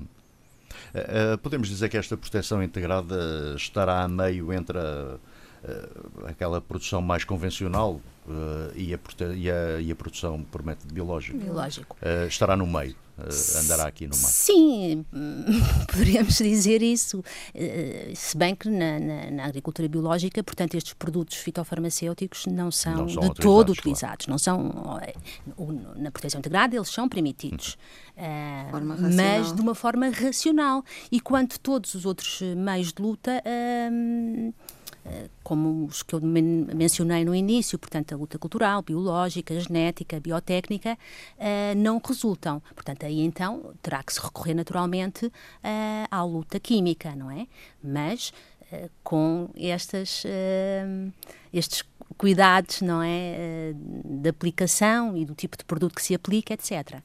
Uh, 0.94 1.38
podemos 1.38 1.70
dizer 1.70 1.88
que 1.90 1.98
esta 1.98 2.18
proteção 2.18 2.62
integrada 2.62 3.56
estará 3.56 4.04
a 4.04 4.08
meio 4.08 4.52
entre 4.52 4.78
a 4.78 5.18
aquela 6.26 6.62
produção 6.62 7.02
mais 7.02 7.24
convencional 7.24 8.00
uh, 8.28 8.72
e, 8.76 8.94
a, 8.94 9.00
e, 9.36 9.52
a, 9.52 9.82
e, 9.82 9.92
a, 9.92 9.96
produção 9.96 10.44
por 10.44 10.64
método 10.64 10.94
biológico. 10.94 11.38
Biológico. 11.38 11.98
Uh, 12.02 12.28
estará 12.28 12.56
no 12.56 12.66
meio, 12.66 12.96
andará 13.62 13.88
aqui 13.88 14.08
no 14.08 14.16
meio. 14.16 14.28
Sim, 14.28 15.06
poderíamos 15.92 16.38
dizer 16.38 16.82
isso. 16.82 17.24
se 18.16 18.38
bem 18.38 18.56
que 18.56 18.70
na, 18.70 19.00
na, 19.00 19.32
na, 19.32 19.46
agricultura 19.46 19.88
biológica, 19.90 20.42
portanto, 20.44 20.76
estes 20.76 20.94
produtos 20.94 21.38
fitofarmacêuticos 21.38 22.46
não 22.46 22.72
são, 22.72 22.96
não 22.96 23.10
são 23.10 23.24
de 23.24 23.34
todo 23.36 23.72
utilizados. 23.72 24.26
Claro. 24.26 24.32
Não 24.32 24.38
são, 24.38 25.00
na 25.98 26.12
proteção 26.12 26.40
integrada, 26.40 26.76
eles 26.76 26.90
são 26.90 27.10
permitidos. 27.10 27.78
Uhum. 28.18 29.16
mas 29.16 29.54
de 29.54 29.62
uma 29.62 29.74
forma 29.74 30.10
racional. 30.10 30.84
E 31.12 31.20
quanto 31.20 31.60
todos 31.60 31.94
os 31.96 32.06
outros 32.06 32.42
meios 32.42 32.92
de 32.92 33.02
luta 33.02 33.42
como 35.44 35.86
os 35.86 36.04
que 36.04 36.14
eu 36.14 36.22
mencionei 36.22 37.26
no 37.26 37.34
início, 37.34 37.78
portanto, 37.80 38.14
a 38.14 38.18
luta 38.18 38.38
cultural, 38.38 38.82
biológica, 38.82 39.60
genética, 39.60 40.20
biotécnica, 40.20 40.98
uh, 41.38 41.76
não 41.78 42.02
resultam. 42.06 42.62
Portanto, 42.76 43.06
aí 43.06 43.22
então 43.22 43.74
terá 43.82 44.04
que 44.04 44.14
se 44.14 44.22
recorrer 44.22 44.54
naturalmente 44.54 45.26
uh, 45.26 45.32
à 46.10 46.24
luta 46.24 46.60
química, 46.60 47.16
não 47.16 47.32
é? 47.32 47.48
Mas 47.84 48.32
com 49.04 49.50
estas, 49.58 50.24
estes 51.52 51.84
cuidados, 52.20 52.84
não 52.84 53.02
é? 53.02 53.74
de 54.06 54.30
aplicação 54.30 55.18
e 55.18 55.26
do 55.26 55.34
tipo 55.34 55.58
de 55.58 55.66
produto 55.66 55.96
que 55.96 56.04
se 56.04 56.14
aplica, 56.14 56.54
etc. 56.54 57.02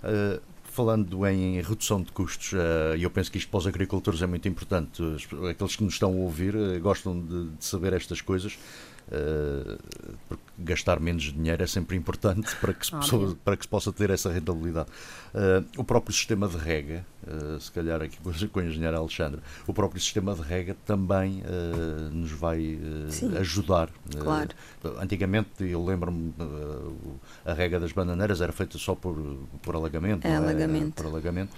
Uh, 0.00 0.40
falando 0.78 1.26
em 1.26 1.60
redução 1.60 2.00
de 2.00 2.12
custos, 2.12 2.52
eh, 2.54 2.98
e 2.98 3.02
eu 3.02 3.10
penso 3.10 3.32
que 3.32 3.38
isto 3.38 3.50
para 3.50 3.58
os 3.58 3.66
agricultores 3.66 4.22
é 4.22 4.28
muito 4.28 4.46
importante, 4.46 5.02
aqueles 5.50 5.74
que 5.74 5.82
nos 5.82 5.94
estão 5.94 6.12
a 6.12 6.14
ouvir 6.14 6.54
eh, 6.54 6.78
gostam 6.78 7.20
de, 7.20 7.48
saber 7.58 7.94
estas 7.94 8.20
coisas, 8.20 8.56
eh, 9.10 9.76
porque 10.28 10.44
gastar 10.58 10.98
menos 11.00 11.22
dinheiro 11.24 11.62
é 11.62 11.66
sempre 11.66 11.96
importante 11.96 12.54
para 12.56 12.72
que 12.72 12.84
se, 12.84 12.92
possa, 12.92 13.36
para 13.44 13.56
que 13.56 13.64
se 13.64 13.68
possa 13.68 13.92
ter 13.92 14.10
essa 14.10 14.30
rentabilidade. 14.30 14.88
o 15.76 15.84
próprio 15.84 16.14
sistema 16.14 16.48
de 16.48 16.56
rega, 16.56 17.04
se 17.60 17.70
calhar 17.70 18.02
aqui 18.02 18.18
com 18.48 18.60
o 18.60 18.62
engenheiro 18.62 18.96
Alexandre, 18.96 19.40
o 19.66 19.72
próprio 19.72 20.00
sistema 20.00 20.34
de 20.34 20.42
rega 20.42 20.76
também 20.86 21.42
nos 22.12 22.32
vai 22.32 22.78
ajudar. 23.38 23.88
Claro. 24.18 24.50
antigamente, 25.00 25.48
eu 25.60 25.84
lembro-me, 25.84 26.34
a 27.44 27.52
rega 27.52 27.78
das 27.78 27.92
bananeiras 27.92 28.40
era 28.40 28.52
feita 28.52 28.78
só 28.78 28.94
por, 28.94 29.16
por 29.62 29.74
alagamento. 29.74 30.26
É, 30.26 30.36
alagamento. 30.36 30.94
por 30.94 31.06
alagamento. 31.06 31.54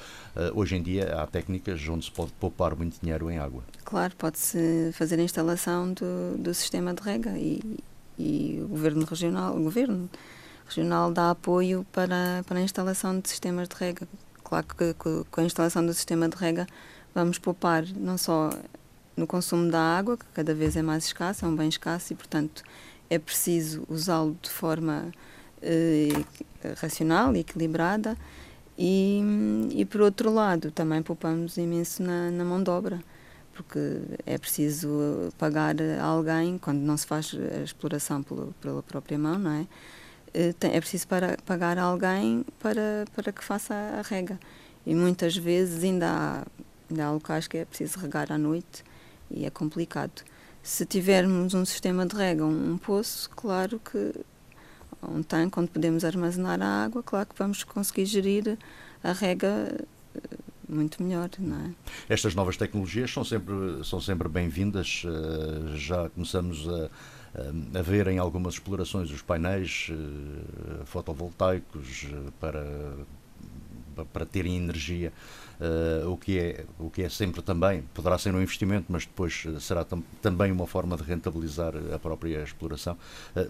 hoje 0.55 0.77
em 0.77 0.83
dia 0.83 1.21
há 1.21 1.27
técnicas 1.27 1.87
onde 1.89 2.05
se 2.05 2.11
pode 2.11 2.33
poupar 2.33 2.77
muito 2.77 3.01
dinheiro 3.01 3.31
em 3.31 3.39
água. 3.39 3.63
Claro, 3.85 4.15
pode-se 4.17 4.91
fazer 4.93 5.19
a 5.19 5.23
instalação 5.23 5.93
do, 5.93 6.39
do 6.39 6.55
sistema 6.55 6.95
de 6.95 7.03
rega 7.03 7.31
e, 7.39 7.61
e 8.21 8.61
o 8.63 8.69
governo 8.69 9.05
regional, 9.05 9.57
o 9.57 9.63
governo 9.63 10.11
regional 10.67 11.11
dá 11.11 11.31
apoio 11.31 11.87
para, 11.91 12.45
para 12.47 12.59
a 12.59 12.63
instalação 12.63 13.19
de 13.19 13.29
sistemas 13.29 13.69
de 13.69 13.75
rega. 13.77 14.07
Claro 14.45 14.67
que, 14.67 14.95
com 14.95 15.41
a 15.41 15.45
instalação 15.45 15.85
do 15.85 15.95
sistema 15.95 16.29
de 16.29 16.37
rega 16.37 16.67
vamos 17.15 17.39
poupar 17.39 17.85
não 17.97 18.19
só 18.19 18.51
no 19.17 19.27
consumo 19.27 19.71
da 19.71 19.81
água, 19.81 20.17
que 20.17 20.27
cada 20.35 20.55
vez 20.55 20.77
é 20.77 20.83
mais 20.83 21.05
escasso, 21.05 21.45
é 21.45 21.49
um 21.49 21.57
bem 21.57 21.69
escasso 21.69 22.13
e, 22.13 22.17
portanto, 22.17 22.63
é 23.09 23.19
preciso 23.19 23.85
usá-lo 23.89 24.37
de 24.41 24.51
forma 24.51 25.13
eh, 25.63 26.09
racional 26.77 27.35
e 27.35 27.41
equilibrada. 27.41 28.17
E, 28.79 29.21
e, 29.73 29.85
por 29.85 30.01
outro 30.01 30.33
lado, 30.33 30.71
também 30.71 31.03
poupamos 31.03 31.57
imenso 31.57 32.03
na, 32.03 32.31
na 32.31 32.45
mão 32.45 32.63
de 32.63 32.71
obra 32.71 33.01
porque 33.53 33.79
é 34.27 34.39
preciso 34.39 35.33
pagar 35.39 35.77
alguém, 36.01 36.59
quando 36.59 36.79
não 36.79 36.97
se 36.97 37.07
faz 37.07 37.35
a 37.59 37.63
exploração 37.63 38.23
pela, 38.23 38.83
própria 38.83 39.19
mão, 39.19 39.39
não 39.39 39.51
é? 39.51 39.67
Eh, 40.33 40.55
é 40.63 40.81
preciso 40.81 41.09
para, 41.09 41.37
pagar 41.45 41.79
alguém 41.79 42.45
para, 42.59 43.05
para 43.15 43.33
que 43.33 43.43
faça 43.45 43.75
a 43.75 44.03
rega. 44.03 44.39
E 44.87 44.95
muitas 44.95 45.37
vezes 45.37 45.85
ainda 45.85 46.09
há, 46.09 46.47
ainda 46.91 47.05
há 47.05 47.13
locais 47.13 47.47
que 47.47 47.59
é 47.59 47.65
preciso 47.65 47.99
regar 47.99 48.33
à 48.33 48.39
noite 48.39 48.85
e 49.31 49.45
é 49.45 49.51
complicado. 49.51 50.23
Se 50.63 50.85
tivermos 50.85 51.55
um 51.55 51.65
sistema 51.65 52.07
de 52.07 52.17
rega, 52.17 52.45
um, 52.45 52.73
um 52.73 52.79
poço, 52.79 53.31
claro 53.31 53.81
que 53.81 54.15
um 55.03 55.23
tanque 55.23 55.59
onde 55.59 55.71
podemos 55.71 56.05
armazenar 56.05 56.61
a 56.61 56.85
água, 56.85 57.03
claro 57.03 57.27
que 57.27 57.35
vamos 57.39 57.65
conseguir 57.65 58.05
gerir 58.07 58.59
a 59.03 59.13
rega 59.13 59.85
muito 60.71 61.03
melhor, 61.03 61.29
não 61.39 61.57
é? 61.57 61.71
Estas 62.09 62.35
novas 62.35 62.57
tecnologias 62.57 63.13
são 63.13 63.25
sempre, 63.25 63.55
são 63.85 64.01
sempre 64.01 64.29
bem-vindas. 64.29 65.03
Uh, 65.05 65.77
já 65.77 66.09
começamos 66.11 66.67
a, 66.69 66.91
a 67.79 67.83
ver 67.83 68.07
em 68.09 68.19
algumas 68.19 68.55
explorações 68.55 69.11
os 69.11 69.23
painéis 69.23 69.89
uh, 69.91 70.87
fotovoltaicos 70.87 72.05
uh, 72.05 72.33
para, 72.41 72.65
para 74.13 74.25
terem 74.25 74.57
energia. 74.57 75.13
O, 76.07 76.17
que 76.17 76.39
é, 76.39 76.65
o 76.79 76.89
que 76.89 77.03
é 77.03 77.09
sempre 77.11 77.43
também, 77.43 77.83
poderá 77.93 78.17
ser 78.17 78.35
um 78.35 78.41
investimento, 78.41 78.87
mas 78.89 79.05
depois 79.05 79.45
será 79.61 79.85
tam 79.85 80.03
também 80.23 80.51
uma 80.51 80.67
forma 80.67 80.97
de 80.97 81.03
rentabilizar 81.03 81.75
a 81.95 81.99
própria 81.99 82.43
exploração. 82.43 82.97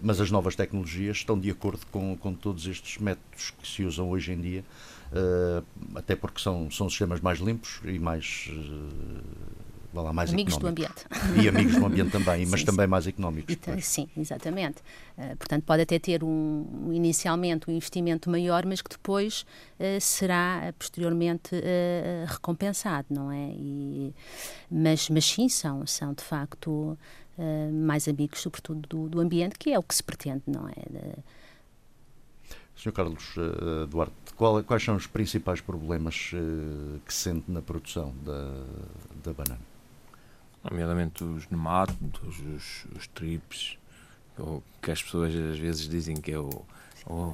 Mas 0.01 0.19
as 0.19 0.29
novas 0.29 0.53
tecnologias 0.53 1.15
estão 1.15 1.39
de 1.39 1.49
acordo 1.49 1.85
com, 1.89 2.17
com 2.17 2.33
todos 2.33 2.67
estes 2.67 2.97
métodos 2.97 3.51
que 3.51 3.65
se 3.65 3.85
usam 3.85 4.09
hoje 4.09 4.33
em 4.33 4.41
dia 4.41 4.65
uh, 5.11 5.65
até 5.95 6.15
porque 6.15 6.41
são, 6.41 6.69
são 6.71 6.89
sistemas 6.89 7.19
mais 7.19 7.39
limpos 7.39 7.79
e 7.83 7.99
mais 7.99 8.49
uh, 8.49 9.61
lá, 9.99 10.13
mais 10.13 10.31
amigos 10.31 10.55
económicos. 10.55 11.03
do 11.03 11.15
ambiente. 11.15 11.43
E 11.43 11.49
amigos 11.49 11.75
do 11.75 11.85
ambiente 11.85 12.11
também, 12.11 12.45
mas 12.47 12.61
Sim, 12.61 12.65
também 12.65 12.85
sim. 12.85 12.89
mais 12.89 13.07
económicos. 13.07 13.57
E, 13.77 13.81
sim, 13.81 14.09
exatamente. 14.15 14.79
Uh, 15.17 15.35
portanto, 15.35 15.63
pode 15.63 15.81
até 15.81 15.99
ter 15.99 16.23
um, 16.23 16.91
inicialmente 16.93 17.69
um 17.69 17.73
investimento 17.73 18.29
maior, 18.29 18.65
mas 18.65 18.81
que 18.81 18.89
depois 18.89 19.45
uh, 19.79 19.99
será 19.99 20.73
posteriormente 20.77 21.55
uh, 21.55 22.25
recompensado, 22.27 23.07
não 23.09 23.31
é? 23.31 23.51
E, 23.53 24.13
mas, 24.69 25.09
mas 25.09 25.25
sim, 25.25 25.49
são, 25.49 25.85
são 25.85 26.13
de 26.13 26.23
facto 26.23 26.97
mais 27.73 28.07
amigos, 28.07 28.39
sobretudo 28.39 28.87
do, 28.87 29.09
do, 29.09 29.19
ambiente, 29.19 29.57
que 29.57 29.71
é 29.71 29.79
o 29.79 29.81
que 29.81 29.95
se 29.95 30.03
pretende, 30.03 30.43
não 30.45 30.69
é? 30.69 30.73
Sr. 32.75 32.91
Carlos 32.91 33.35
Duarte, 33.89 34.13
qual, 34.35 34.63
quais 34.63 34.83
são 34.83 34.95
os 34.95 35.05
principais 35.05 35.61
problemas 35.61 36.31
que 37.05 37.13
sente 37.13 37.51
na 37.51 37.61
produção 37.61 38.13
da, 38.23 38.63
da 39.23 39.33
banana? 39.33 39.71
nomeadamente 40.63 41.23
os 41.23 41.47
nematodos, 41.49 42.39
os, 42.39 42.85
os 42.95 43.07
trips, 43.07 43.77
ou 44.37 44.63
que 44.81 44.91
as 44.91 45.01
pessoas 45.01 45.33
às 45.35 45.57
vezes 45.57 45.87
dizem 45.87 46.15
que 46.15 46.31
é 46.31 46.39
o, 46.39 46.49
o, 47.05 47.33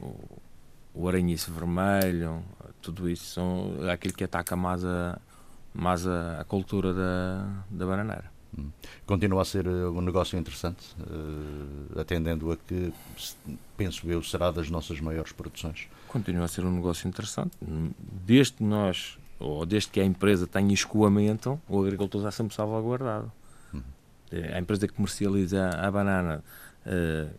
o, 0.00 0.40
o 0.94 1.08
aranhiço 1.08 1.52
vermelho, 1.52 2.42
tudo 2.82 3.08
isso 3.08 3.24
são 3.24 3.76
aquilo 3.90 4.14
que 4.14 4.24
ataca 4.24 4.56
mais 4.56 4.84
a, 4.84 5.18
mais 5.72 6.06
a, 6.06 6.40
a 6.40 6.44
cultura 6.44 6.92
da, 6.92 7.64
da 7.70 7.86
bananeira. 7.86 8.29
Continua 9.06 9.42
a 9.42 9.44
ser 9.44 9.66
um 9.68 10.00
negócio 10.00 10.38
interessante, 10.38 10.94
uh, 11.00 12.00
atendendo 12.00 12.50
a 12.52 12.56
que, 12.56 12.92
penso 13.76 14.08
eu, 14.10 14.22
será 14.22 14.50
das 14.50 14.68
nossas 14.68 15.00
maiores 15.00 15.32
produções. 15.32 15.88
Continua 16.08 16.44
a 16.44 16.48
ser 16.48 16.64
um 16.64 16.72
negócio 16.72 17.08
interessante. 17.08 17.56
Desde 18.26 18.54
que 18.54 18.64
nós 18.64 19.18
ou 19.40 19.64
desde 19.64 19.88
que 19.88 20.00
a 20.00 20.04
empresa 20.04 20.46
tenha 20.46 20.72
escoamento, 20.72 21.58
o 21.66 21.80
agricultor 21.80 22.20
está 22.20 22.30
sempre 22.30 22.54
salvaguardado. 22.54 23.32
Uhum. 23.72 23.82
A 24.54 24.58
empresa 24.58 24.86
que 24.86 24.92
comercializa 24.92 25.70
a 25.70 25.90
banana, 25.90 26.44
uh, 26.86 27.30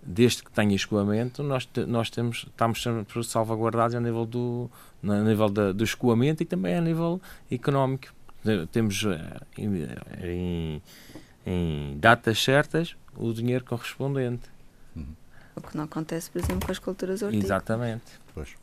desde 0.00 0.44
que 0.44 0.50
tenha 0.52 0.74
escoamento, 0.74 1.42
nós, 1.42 1.66
te, 1.66 1.84
nós 1.84 2.08
temos, 2.08 2.46
estamos 2.48 2.80
sempre 2.80 3.24
salvaguardados 3.24 3.96
a 3.96 4.00
nível 4.00 4.24
do, 4.24 4.70
a 5.02 5.20
nível 5.22 5.48
da, 5.48 5.72
do 5.72 5.82
escoamento 5.82 6.42
e 6.44 6.46
também 6.46 6.76
a 6.76 6.80
nível 6.80 7.20
económico. 7.50 8.14
Temos 8.72 9.04
em, 10.22 10.82
em 11.46 11.98
datas 11.98 12.42
certas 12.42 12.96
o 13.16 13.32
dinheiro 13.32 13.64
correspondente. 13.64 14.48
Uhum. 14.96 15.14
O 15.56 15.60
que 15.60 15.76
não 15.76 15.84
acontece, 15.84 16.30
por 16.30 16.38
exemplo, 16.38 16.66
com 16.66 16.72
as 16.72 16.78
culturas 16.78 17.22
hortícolas. 17.22 17.44
Exatamente. 17.44 18.04
Pois. 18.34 18.56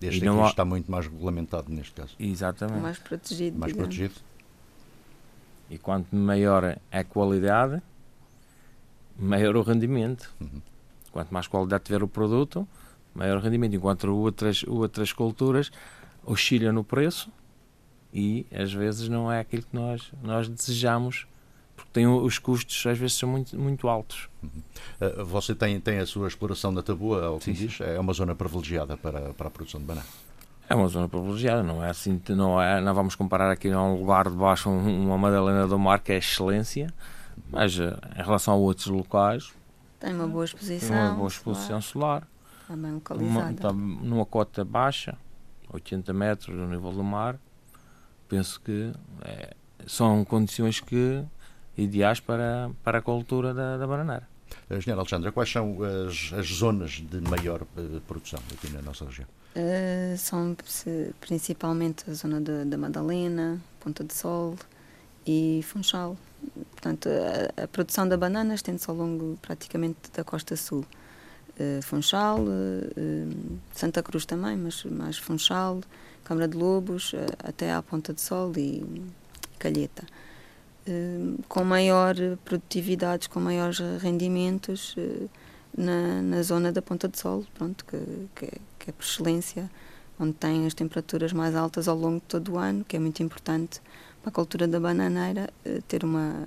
Este 0.00 0.28
aqui 0.28 0.38
há... 0.38 0.46
está 0.46 0.64
muito 0.64 0.90
mais 0.90 1.06
regulamentado 1.06 1.70
neste 1.72 1.92
caso. 1.92 2.14
Exatamente. 2.18 2.80
Mais 2.80 2.98
protegido. 2.98 3.58
Mais 3.58 3.72
digamos. 3.72 3.94
protegido. 3.94 4.20
E 5.68 5.78
quanto 5.78 6.14
maior 6.14 6.64
é 6.64 6.78
a 6.90 7.04
qualidade, 7.04 7.82
maior 9.18 9.56
o 9.56 9.62
rendimento. 9.62 10.32
Uhum. 10.40 10.62
Quanto 11.12 11.34
mais 11.34 11.46
qualidade 11.46 11.84
tiver 11.84 12.02
o 12.02 12.08
produto, 12.08 12.66
maior 13.14 13.38
o 13.38 13.40
rendimento. 13.40 13.74
Enquanto 13.74 14.04
outras, 14.04 14.62
outras 14.66 15.12
culturas 15.12 15.70
oscilam 16.24 16.72
no 16.72 16.84
preço 16.84 17.30
e 18.12 18.46
às 18.52 18.72
vezes 18.72 19.08
não 19.08 19.30
é 19.30 19.40
aquilo 19.40 19.62
que 19.62 19.74
nós, 19.74 20.12
nós 20.22 20.48
desejamos 20.48 21.26
porque 21.80 21.90
tem, 21.92 22.06
os 22.06 22.38
custos 22.38 22.84
às 22.86 22.98
vezes 22.98 23.16
são 23.16 23.28
muito, 23.28 23.58
muito 23.58 23.88
altos. 23.88 24.28
Uhum. 24.42 25.24
Você 25.24 25.54
tem, 25.54 25.80
tem 25.80 25.98
a 25.98 26.06
sua 26.06 26.28
exploração 26.28 26.74
da 26.74 26.82
Tabua, 26.82 27.24
ao 27.24 27.38
que 27.38 27.52
diz, 27.52 27.80
é 27.80 27.98
uma 27.98 28.12
zona 28.12 28.34
privilegiada 28.34 28.96
para, 28.96 29.32
para 29.32 29.48
a 29.48 29.50
produção 29.50 29.80
de 29.80 29.86
banana. 29.86 30.06
É 30.68 30.74
uma 30.74 30.88
zona 30.88 31.08
privilegiada, 31.08 31.62
não 31.62 31.82
é 31.82 31.90
assim, 31.90 32.20
não, 32.28 32.60
é, 32.60 32.80
não 32.80 32.94
vamos 32.94 33.14
comparar 33.14 33.50
aqui 33.50 33.70
a 33.70 33.80
um 33.80 33.98
lugar 33.98 34.28
de 34.28 34.36
baixo, 34.36 34.68
uma 34.68 35.16
Madalena 35.16 35.66
do 35.66 35.78
Mar 35.78 36.00
que 36.00 36.12
é 36.12 36.18
excelência, 36.18 36.92
mas 37.48 37.76
em 37.78 38.22
relação 38.22 38.54
a 38.54 38.56
outros 38.56 38.86
locais 38.86 39.52
tem 39.98 40.14
uma 40.14 40.26
boa 40.26 40.46
exposição, 40.46 40.96
tem 40.96 41.06
uma 41.06 41.14
boa 41.14 41.28
exposição 41.28 41.80
solar, 41.80 42.26
solar 42.66 42.78
bem 42.78 42.92
localizada. 42.92 43.40
Uma, 43.40 43.50
está 43.50 43.72
numa 43.72 44.24
cota 44.24 44.64
baixa, 44.64 45.16
80 45.70 46.12
metros 46.14 46.56
do 46.56 46.66
nível 46.66 46.92
do 46.92 47.04
mar, 47.04 47.38
penso 48.30 48.60
que 48.60 48.92
é, 49.22 49.54
são 49.86 50.24
condições 50.24 50.80
que 50.80 51.22
ideais 51.76 52.20
para, 52.20 52.70
para 52.84 52.98
a 52.98 53.02
cultura 53.02 53.52
da, 53.52 53.76
da 53.76 53.86
bananeira. 53.86 54.26
Engenheira 54.70 55.00
Alexandra, 55.00 55.32
quais 55.32 55.50
são 55.50 55.78
as, 55.82 56.32
as 56.32 56.46
zonas 56.46 56.92
de 56.92 57.20
maior 57.20 57.62
uh, 57.62 58.00
produção 58.06 58.40
aqui 58.52 58.72
na 58.72 58.80
nossa 58.82 59.04
região? 59.04 59.26
Uh, 59.56 60.16
são 60.16 60.56
principalmente 61.20 62.08
a 62.08 62.14
zona 62.14 62.40
da, 62.40 62.64
da 62.64 62.78
Madalena, 62.78 63.60
Ponta 63.80 64.04
de 64.04 64.14
Sol 64.14 64.56
e 65.26 65.60
Funchal. 65.64 66.16
Portanto, 66.70 67.08
a, 67.08 67.64
a 67.64 67.68
produção 67.68 68.08
da 68.08 68.16
banana 68.16 68.54
estende-se 68.54 68.88
ao 68.88 68.96
longo 68.96 69.36
praticamente 69.42 69.98
da 70.14 70.22
costa 70.22 70.56
sul. 70.56 70.84
Uh, 71.60 71.82
Funchal, 71.82 72.38
Santa 73.72 74.02
Cruz 74.02 74.24
também, 74.24 74.56
mas 74.56 74.82
mais 74.84 75.18
Funchal, 75.18 75.82
Câmara 76.24 76.48
de 76.48 76.56
Lobos, 76.56 77.12
até 77.38 77.70
à 77.70 77.82
Ponta 77.82 78.14
de 78.14 78.20
Sol 78.22 78.50
e 78.56 78.82
Calheta. 79.58 80.04
Com 81.48 81.62
maior 81.62 82.14
produtividades, 82.46 83.26
com 83.26 83.40
maiores 83.40 83.78
rendimentos 84.00 84.96
na, 85.76 86.22
na 86.22 86.42
zona 86.42 86.72
da 86.72 86.80
Ponta 86.80 87.08
de 87.08 87.18
Sol, 87.18 87.44
pronto, 87.54 87.84
que, 87.84 87.98
que, 88.34 88.46
é, 88.46 88.52
que 88.78 88.90
é 88.90 88.92
por 88.92 89.04
excelência, 89.04 89.70
onde 90.18 90.32
tem 90.32 90.66
as 90.66 90.72
temperaturas 90.72 91.32
mais 91.32 91.54
altas 91.54 91.88
ao 91.88 91.96
longo 91.96 92.20
de 92.20 92.26
todo 92.26 92.52
o 92.54 92.58
ano, 92.58 92.84
que 92.84 92.96
é 92.96 92.98
muito 92.98 93.22
importante 93.22 93.82
para 94.22 94.30
a 94.30 94.32
cultura 94.32 94.66
da 94.66 94.80
bananeira 94.80 95.50
ter 95.86 96.04
uma, 96.04 96.46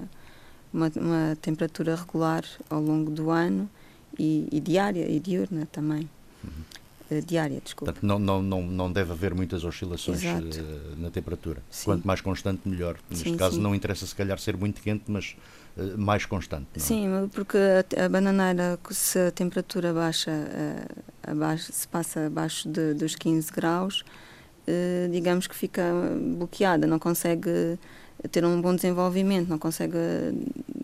uma, 0.74 0.92
uma 0.96 1.38
temperatura 1.40 1.96
regular 1.96 2.44
ao 2.70 2.82
longo 2.82 3.12
do 3.12 3.30
ano 3.30 3.70
e, 4.18 4.48
e 4.52 4.60
diária 4.60 5.10
e 5.10 5.20
diurna 5.20 5.68
também. 5.72 6.10
Uhum. 6.44 7.20
diária, 7.22 7.62
desculpa. 7.64 7.94
Portanto, 7.94 8.06
não, 8.06 8.20
não, 8.20 8.42
não, 8.42 8.62
não 8.62 8.92
deve 8.92 9.12
haver 9.12 9.34
muitas 9.34 9.64
oscilações 9.64 10.22
uh, 10.24 10.98
na 10.98 11.10
temperatura. 11.10 11.62
Sim. 11.70 11.86
Quanto 11.86 12.06
mais 12.08 12.22
constante, 12.22 12.68
melhor. 12.68 12.98
Neste 13.10 13.30
sim, 13.30 13.38
caso, 13.38 13.56
sim. 13.56 13.62
não 13.62 13.74
interessa 13.74 14.06
se 14.06 14.16
calhar 14.16 14.38
ser 14.40 14.58
muito 14.58 14.82
quente, 14.82 15.04
mas 15.08 15.36
uh, 15.78 15.98
mais 15.98 16.26
constante. 16.26 16.68
É? 16.76 16.80
Sim, 16.80 17.08
porque 17.32 17.58
a, 17.58 18.06
a, 18.06 18.10
bananeira, 18.10 18.80
se 18.92 19.20
a 19.20 19.32
temperatura 19.32 19.94
baixa, 19.94 20.32
uh, 20.32 21.32
abaixo, 21.32 21.72
se 21.72 21.88
passa 21.88 22.26
abaixo 22.26 22.68
de, 22.68 22.94
dos 22.94 23.16
15 23.16 23.52
graus, 23.52 24.04
digamos 25.12 25.46
que 25.46 25.54
fica 25.54 25.84
bloqueada, 26.38 26.88
não 26.88 26.98
consegue 26.98 27.78
ter 28.32 28.46
um 28.46 28.62
bom 28.62 28.76
desenvolvimento, 28.76 29.50
não 29.50 29.60
consegue 29.60 29.98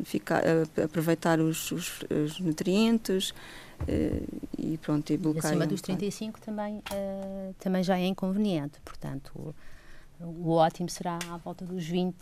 ficar, 0.04 0.44
aproveitar 0.84 1.40
os, 1.40 1.72
os, 1.72 2.00
os 2.10 2.40
nutrientes. 2.40 3.34
Uh, 3.82 4.28
e 4.58 4.78
pronto, 4.78 5.10
e 5.14 5.18
bloqueia. 5.18 5.46
Acima 5.46 5.64
um 5.64 5.68
dos 5.68 5.82
35 5.82 6.42
também, 6.42 6.78
uh, 6.78 7.54
também 7.60 7.82
já 7.82 7.98
é 7.98 8.06
inconveniente, 8.08 8.78
portanto, 8.84 9.32
o, 9.34 9.56
o, 10.26 10.52
ótimo 10.52 10.90
será 10.90 11.18
à 11.30 11.38
volta 11.38 11.64
dos 11.64 11.86
20, 11.86 12.14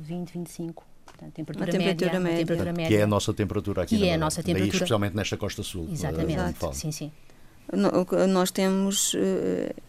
20, 0.00 0.32
25. 0.32 0.84
Portanto, 1.06 1.32
temperatura, 1.32 1.70
temperatura 1.70 2.08
média, 2.08 2.20
média. 2.20 2.38
temperatura 2.38 2.72
média. 2.72 2.88
Que 2.88 2.96
é 2.96 3.02
a 3.04 3.06
nossa 3.06 3.32
temperatura 3.32 3.82
aqui. 3.82 3.96
Que 3.96 4.08
é 4.08 4.14
a 4.14 4.18
nossa 4.18 4.42
temperatura. 4.42 4.70
Daí, 4.70 4.76
especialmente 4.76 5.14
nesta 5.14 5.36
costa 5.36 5.62
sul. 5.62 5.88
Exatamente, 5.88 6.58
sim, 6.74 6.90
sim. 6.90 7.12
No, 7.72 8.26
nós 8.26 8.50
temos, 8.50 9.14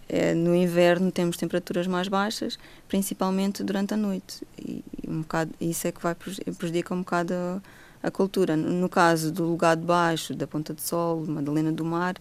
é, 0.07 0.33
no 0.33 0.55
inverno, 0.55 1.11
temos 1.11 1.37
temperaturas 1.37 1.87
mais 1.87 2.07
baixas, 2.07 2.57
principalmente 2.87 3.63
durante 3.63 3.93
a 3.93 3.97
noite. 3.97 4.41
E, 4.57 4.83
um 5.07 5.21
bocado, 5.21 5.51
isso 5.59 5.87
é 5.87 5.91
que 5.91 6.01
vai 6.01 6.15
prejudicar 6.15 6.95
um 6.95 6.99
bocado 6.99 7.33
a, 7.33 7.61
a 8.01 8.11
cultura. 8.11 8.55
No 8.55 8.89
caso 8.89 9.31
do 9.31 9.43
lugar 9.43 9.75
de 9.75 9.83
baixo, 9.83 10.33
da 10.33 10.47
Ponta 10.47 10.73
de 10.73 10.81
Sol, 10.81 11.25
Madalena 11.25 11.71
do 11.71 11.83
Mar, 11.83 12.15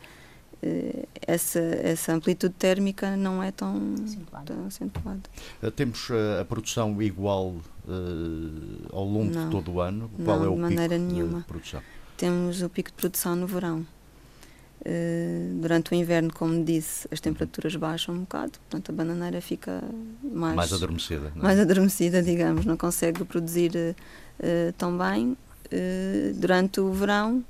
essa, 1.26 1.58
essa 1.58 2.12
amplitude 2.12 2.54
térmica 2.54 3.16
não 3.16 3.42
é 3.42 3.50
tão 3.50 3.94
acentuada. 4.04 4.54
Tão 4.54 4.66
acentuada. 4.66 5.22
Temos 5.76 6.08
a 6.40 6.44
produção 6.44 7.00
igual 7.02 7.48
uh, 7.48 8.88
ao 8.92 9.04
longo 9.04 9.32
não, 9.32 9.44
de 9.44 9.50
todo 9.50 9.72
o 9.72 9.80
ano? 9.80 10.10
Qual 10.24 10.38
não, 10.38 10.46
é 10.46 10.48
o 10.48 10.54
de 10.54 10.60
maneira 10.60 10.96
pico 10.96 11.12
nenhuma. 11.12 11.38
de 11.40 11.44
produção? 11.44 11.82
Temos 12.16 12.62
o 12.62 12.68
pico 12.68 12.90
de 12.90 12.96
produção 12.96 13.36
no 13.36 13.46
verão. 13.46 13.86
Uh, 14.86 15.54
durante 15.62 15.92
o 15.92 15.94
inverno, 15.94 16.30
como 16.30 16.62
disse, 16.62 17.08
as 17.10 17.18
temperaturas 17.18 17.74
baixam 17.74 18.14
um 18.14 18.20
bocado, 18.20 18.52
portanto 18.52 18.90
a 18.90 18.92
bananeira 18.92 19.40
fica 19.40 19.82
mais, 20.22 20.54
mais 20.54 20.72
adormecida. 20.74 21.32
Não 21.34 21.40
é? 21.40 21.44
Mais 21.44 21.58
adormecida, 21.58 22.22
digamos, 22.22 22.66
não 22.66 22.76
consegue 22.76 23.24
produzir 23.24 23.72
uh, 23.74 24.72
tão 24.76 24.98
bem. 24.98 25.38
Uh, 25.66 26.34
durante 26.34 26.80
o 26.80 26.92
verão, 26.92 27.42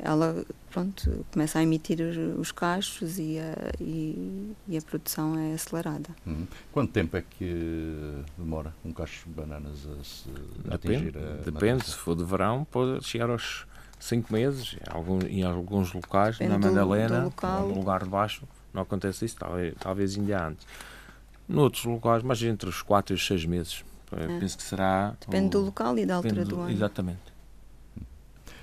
ela 0.00 0.44
pronto, 0.74 1.24
começa 1.32 1.60
a 1.60 1.62
emitir 1.62 2.00
os, 2.00 2.16
os 2.36 2.50
cachos 2.50 3.16
e 3.16 3.38
a, 3.38 3.72
e, 3.80 4.52
e 4.66 4.76
a, 4.76 4.82
produção 4.82 5.38
é 5.38 5.54
acelerada. 5.54 6.10
Uhum. 6.26 6.48
Quanto 6.72 6.90
tempo 6.90 7.16
é 7.16 7.22
que 7.22 8.24
demora 8.36 8.74
um 8.84 8.92
cacho 8.92 9.28
de 9.28 9.34
bananas 9.34 9.86
a 9.86 10.02
se 10.02 10.28
depende, 10.68 10.96
atingir 10.96 11.16
a 11.16 11.42
Depende, 11.44 11.84
se 11.84 11.94
for 11.94 12.16
de 12.16 12.24
verão, 12.24 12.66
pode 12.68 13.04
chegar 13.04 13.30
aos 13.30 13.64
5 13.98 14.32
meses. 14.32 14.76
Em 14.80 14.92
alguns, 14.92 15.24
em 15.24 15.42
alguns 15.42 15.92
locais, 15.92 16.38
Depende 16.38 16.58
na 16.58 16.68
Madalena, 16.70 17.30
do 17.30 17.68
no 17.68 17.74
lugar 17.74 18.04
de 18.04 18.10
baixo, 18.10 18.42
não 18.72 18.82
acontece 18.82 19.24
isso, 19.24 19.36
talvez, 19.36 19.74
talvez 19.78 20.16
ainda 20.16 20.48
antes. 20.48 20.66
Noutros 21.48 21.84
locais, 21.84 22.22
mas 22.22 22.42
entre 22.42 22.68
os 22.68 22.82
4 22.82 23.14
e 23.14 23.16
os 23.16 23.26
6 23.26 23.44
meses, 23.44 23.84
É. 24.12 24.38
Penso 24.38 24.56
que 24.56 24.62
será. 24.62 25.14
Depende 25.20 25.56
o... 25.56 25.60
do 25.60 25.66
local 25.66 25.98
e 25.98 26.06
da 26.06 26.16
altura 26.16 26.44
do, 26.44 26.50
do 26.50 26.60
ano. 26.60 26.70
Exatamente. 26.70 27.34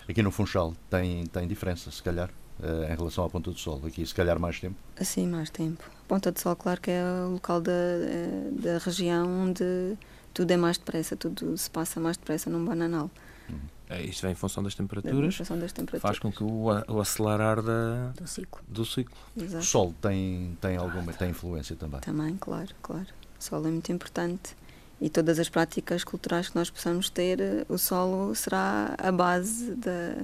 Aqui 0.07 0.21
no 0.21 0.31
Funchal 0.31 0.73
tem, 0.89 1.25
tem 1.27 1.47
diferença, 1.47 1.91
se 1.91 2.01
calhar, 2.01 2.29
uh, 2.59 2.91
em 2.91 2.95
relação 2.95 3.23
à 3.25 3.29
Ponta 3.29 3.51
do 3.51 3.57
Sol. 3.57 3.81
Aqui, 3.85 4.05
se 4.05 4.13
calhar, 4.13 4.39
mais 4.39 4.59
tempo? 4.59 4.75
Sim, 5.01 5.27
mais 5.27 5.49
tempo. 5.49 5.83
Ponta 6.07 6.31
do 6.31 6.39
Sol, 6.39 6.55
claro 6.55 6.81
que 6.81 6.91
é 6.91 7.03
o 7.03 7.33
local 7.33 7.61
da, 7.61 7.71
eh, 7.71 8.49
da 8.51 8.77
região 8.77 9.27
onde 9.27 9.97
tudo 10.33 10.51
é 10.51 10.57
mais 10.57 10.77
depressa, 10.77 11.15
tudo 11.15 11.57
se 11.57 11.69
passa 11.69 11.99
mais 11.99 12.17
depressa 12.17 12.49
num 12.49 12.63
bananal. 12.65 13.09
É, 13.91 14.01
isto 14.03 14.21
vem 14.21 14.31
em 14.31 14.35
função 14.35 14.63
das 14.63 14.73
temperaturas, 14.73 15.35
função 15.35 15.59
das 15.59 15.73
temperaturas. 15.73 16.01
faz 16.01 16.17
com 16.17 16.31
que 16.31 16.41
o, 16.41 16.67
o 16.87 17.01
acelerar 17.01 17.61
da, 17.61 18.13
do 18.15 18.25
ciclo. 18.25 18.61
Do 18.65 18.85
ciclo. 18.85 19.17
O 19.35 19.61
sol 19.61 19.93
tem, 20.01 20.57
tem 20.61 20.77
alguma 20.77 21.11
tem 21.11 21.31
influência 21.31 21.75
também? 21.75 21.99
Também, 21.99 22.37
claro, 22.37 22.69
claro. 22.81 23.07
O 23.37 23.43
sol 23.43 23.59
é 23.67 23.69
muito 23.69 23.91
importante. 23.91 24.55
E 25.01 25.09
todas 25.09 25.39
as 25.39 25.49
práticas 25.49 26.05
culturais 26.05 26.47
que 26.47 26.55
nós 26.55 26.69
possamos 26.69 27.09
ter, 27.09 27.65
o 27.67 27.77
solo 27.77 28.33
será 28.33 28.95
a 28.97 29.11
base 29.11 29.75
da, 29.75 30.23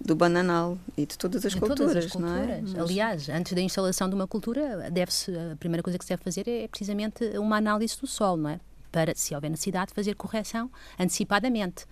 do 0.00 0.14
bananal 0.14 0.78
e 0.96 1.04
de 1.04 1.18
todas 1.18 1.44
as, 1.44 1.54
culturas, 1.54 1.78
todas 1.78 1.96
as 2.04 2.12
culturas, 2.12 2.38
não 2.46 2.54
é? 2.54 2.60
Mas... 2.60 2.78
Aliás, 2.78 3.28
antes 3.30 3.52
da 3.52 3.60
instalação 3.60 4.08
de 4.08 4.14
uma 4.14 4.28
cultura, 4.28 4.88
deve-se 4.92 5.36
a 5.36 5.56
primeira 5.56 5.82
coisa 5.82 5.98
que 5.98 6.04
se 6.04 6.10
deve 6.10 6.22
fazer 6.22 6.46
é 6.46 6.68
precisamente 6.68 7.24
uma 7.36 7.56
análise 7.56 7.98
do 7.98 8.06
solo, 8.06 8.42
não 8.42 8.50
é? 8.50 8.60
Para, 8.92 9.12
se 9.16 9.34
houver 9.34 9.50
necessidade, 9.50 9.92
fazer 9.92 10.14
correção 10.14 10.70
antecipadamente. 11.00 11.86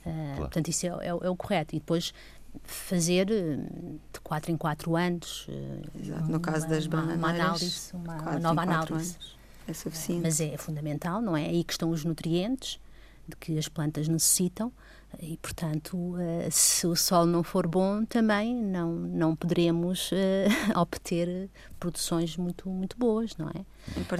Uh, 0.00 0.12
claro. 0.12 0.36
Portanto, 0.36 0.68
isso 0.68 0.86
é, 0.86 0.88
é, 0.88 1.08
é, 1.08 1.30
o 1.30 1.36
correto. 1.36 1.74
E 1.74 1.78
depois 1.78 2.12
fazer 2.64 3.30
eh, 3.30 3.56
de 4.12 4.20
4 4.24 4.50
em 4.50 4.56
4 4.56 4.96
anos 4.96 5.46
Exato. 6.02 6.24
no 6.24 6.40
caso 6.40 6.68
das 6.68 6.84
uma, 6.86 7.02
uma 7.14 7.28
análise, 7.30 7.94
uma, 7.94 8.16
uma 8.16 8.38
nova 8.40 8.62
análise. 8.62 9.16
É 9.68 9.72
suficiente. 9.72 10.22
Mas 10.22 10.40
é 10.40 10.56
fundamental, 10.56 11.22
não 11.22 11.36
é? 11.36 11.46
Aí 11.46 11.62
que 11.62 11.72
estão 11.72 11.90
os 11.90 12.04
nutrientes 12.04 12.80
de 13.28 13.36
que 13.36 13.56
as 13.56 13.68
plantas 13.68 14.08
necessitam 14.08 14.72
e, 15.18 15.36
portanto, 15.38 16.16
eh, 16.18 16.48
se 16.50 16.86
o 16.86 16.94
sol 16.94 17.26
não 17.26 17.42
for 17.42 17.66
bom, 17.66 18.04
também 18.04 18.54
não, 18.54 18.92
não 18.92 19.34
poderemos 19.34 20.10
eh, 20.12 20.46
obter 20.76 21.50
produções 21.78 22.36
muito, 22.36 22.68
muito 22.68 22.96
boas, 22.96 23.36
não 23.36 23.48
é? 23.48 23.64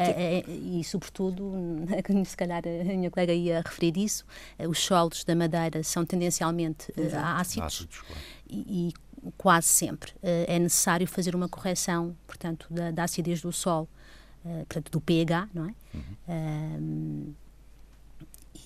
é 0.02 0.44
e, 0.48 0.82
sobretudo, 0.82 1.52
se 2.26 2.36
calhar 2.36 2.62
a 2.66 2.84
minha 2.84 3.10
colega 3.10 3.32
ia 3.32 3.62
referir 3.62 3.96
isso, 3.96 4.24
os 4.68 4.78
solos 4.80 5.22
da 5.24 5.34
madeira 5.36 5.82
são 5.82 6.04
tendencialmente 6.04 6.92
ácidos, 7.38 7.66
ácidos 7.66 8.00
claro. 8.00 8.22
e, 8.48 8.88
e, 8.88 8.94
quase 9.36 9.66
sempre 9.66 10.14
é 10.22 10.58
necessário 10.58 11.06
fazer 11.06 11.36
uma 11.36 11.46
correção, 11.46 12.16
portanto, 12.26 12.66
da, 12.70 12.90
da 12.90 13.04
acidez 13.04 13.42
do 13.42 13.52
solo, 13.52 13.86
portanto, 14.42 14.90
do 14.90 14.98
pH, 14.98 15.46
não 15.52 15.66
é? 15.66 15.74
Uhum 16.28 17.34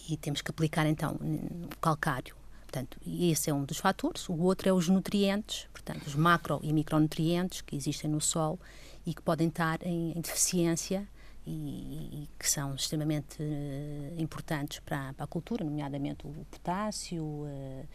e 0.09 0.17
temos 0.17 0.43
que 0.43 0.51
aplicar 0.51 0.87
então 0.87 1.15
o 1.15 1.77
calcário. 1.81 2.37
Portanto, 2.63 2.99
esse 3.07 3.51
é 3.51 3.55
um 3.55 3.65
dos 3.65 3.79
fatores. 3.79 4.29
O 4.29 4.37
outro 4.41 4.69
é 4.69 4.73
os 4.73 4.89
nutrientes, 4.89 5.69
portanto, 5.73 6.07
os 6.07 6.15
macro 6.15 6.59
e 6.63 6.73
micronutrientes 6.73 7.61
que 7.61 7.77
existem 7.77 8.11
no 8.11 8.21
solo 8.21 8.59
e 9.07 9.15
que 9.15 9.23
podem 9.23 9.49
estar 9.49 9.79
em, 9.87 10.13
em 10.17 10.21
deficiência 10.21 11.07
e, 11.47 11.51
e, 11.51 12.29
que 12.39 12.49
são 12.51 12.75
extremamente 12.75 13.43
uh, 13.43 14.21
importantes 14.21 14.81
para, 14.81 15.13
para, 15.13 15.25
a 15.25 15.27
cultura, 15.27 15.63
nomeadamente 15.63 16.27
o 16.27 16.31
potássio, 16.51 17.23
uh, 17.23 17.87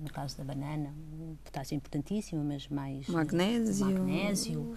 no 0.00 0.10
caso 0.10 0.36
da 0.38 0.44
banana, 0.44 0.92
o 1.12 1.36
potássio 1.44 1.74
é 1.74 1.76
importantíssimo, 1.76 2.42
mas 2.42 2.66
mais 2.68 3.06
magnésio, 3.06 3.86
magnésio 3.86 4.60
uh, 4.60 4.76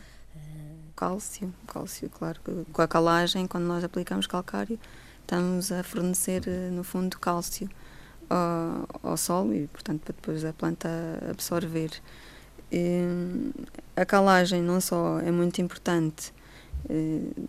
cálcio, 0.95 1.53
cálcio, 1.65 2.09
claro, 2.09 2.41
com 2.71 2.81
a 2.81 2.87
calagem, 2.87 3.47
quando 3.47 3.63
nós 3.63 3.83
aplicamos 3.83 4.27
calcário, 4.27 4.77
estamos 5.27 5.73
a 5.73 5.83
fornecer, 5.83 6.43
eh, 6.47 6.69
no 6.71 6.85
fundo, 6.85 7.19
cálcio 7.19 7.69
ao, 8.29 9.11
ao 9.11 9.17
solo 9.17 9.53
e, 9.53 9.67
portanto, 9.67 10.01
para 10.01 10.13
depois 10.13 10.45
a 10.45 10.53
planta 10.53 10.89
absorver. 11.29 11.91
E, 12.71 13.51
a 13.95 14.05
calagem 14.05 14.61
não 14.61 14.79
só 14.79 15.19
é 15.19 15.29
muito 15.29 15.61
importante 15.61 16.33
eh, 16.89 17.45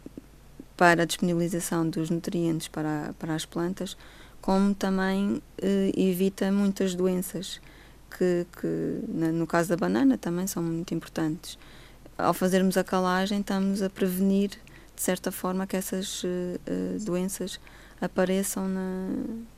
para 0.76 1.02
a 1.02 1.04
disponibilização 1.04 1.88
dos 1.88 2.10
nutrientes 2.10 2.66
para, 2.66 3.14
para 3.16 3.34
as 3.34 3.44
plantas, 3.44 3.96
como 4.40 4.74
também 4.74 5.40
eh, 5.62 5.92
evita 5.96 6.50
muitas 6.50 6.96
doenças 6.96 7.60
que, 8.10 8.44
que 8.60 9.00
na, 9.08 9.28
no 9.28 9.46
caso 9.46 9.68
da 9.68 9.76
banana 9.76 10.18
também 10.18 10.48
são 10.48 10.62
muito 10.64 10.92
importantes. 10.94 11.56
Ao 12.16 12.34
fazermos 12.34 12.76
a 12.76 12.82
calagem, 12.82 13.38
estamos 13.38 13.82
a 13.82 13.88
prevenir 13.88 14.50
de 14.98 15.04
certa 15.04 15.30
forma, 15.30 15.64
que 15.64 15.76
essas 15.76 16.24
uh, 16.24 16.28
doenças 17.06 17.60
apareçam 18.00 18.68
na, 18.68 19.08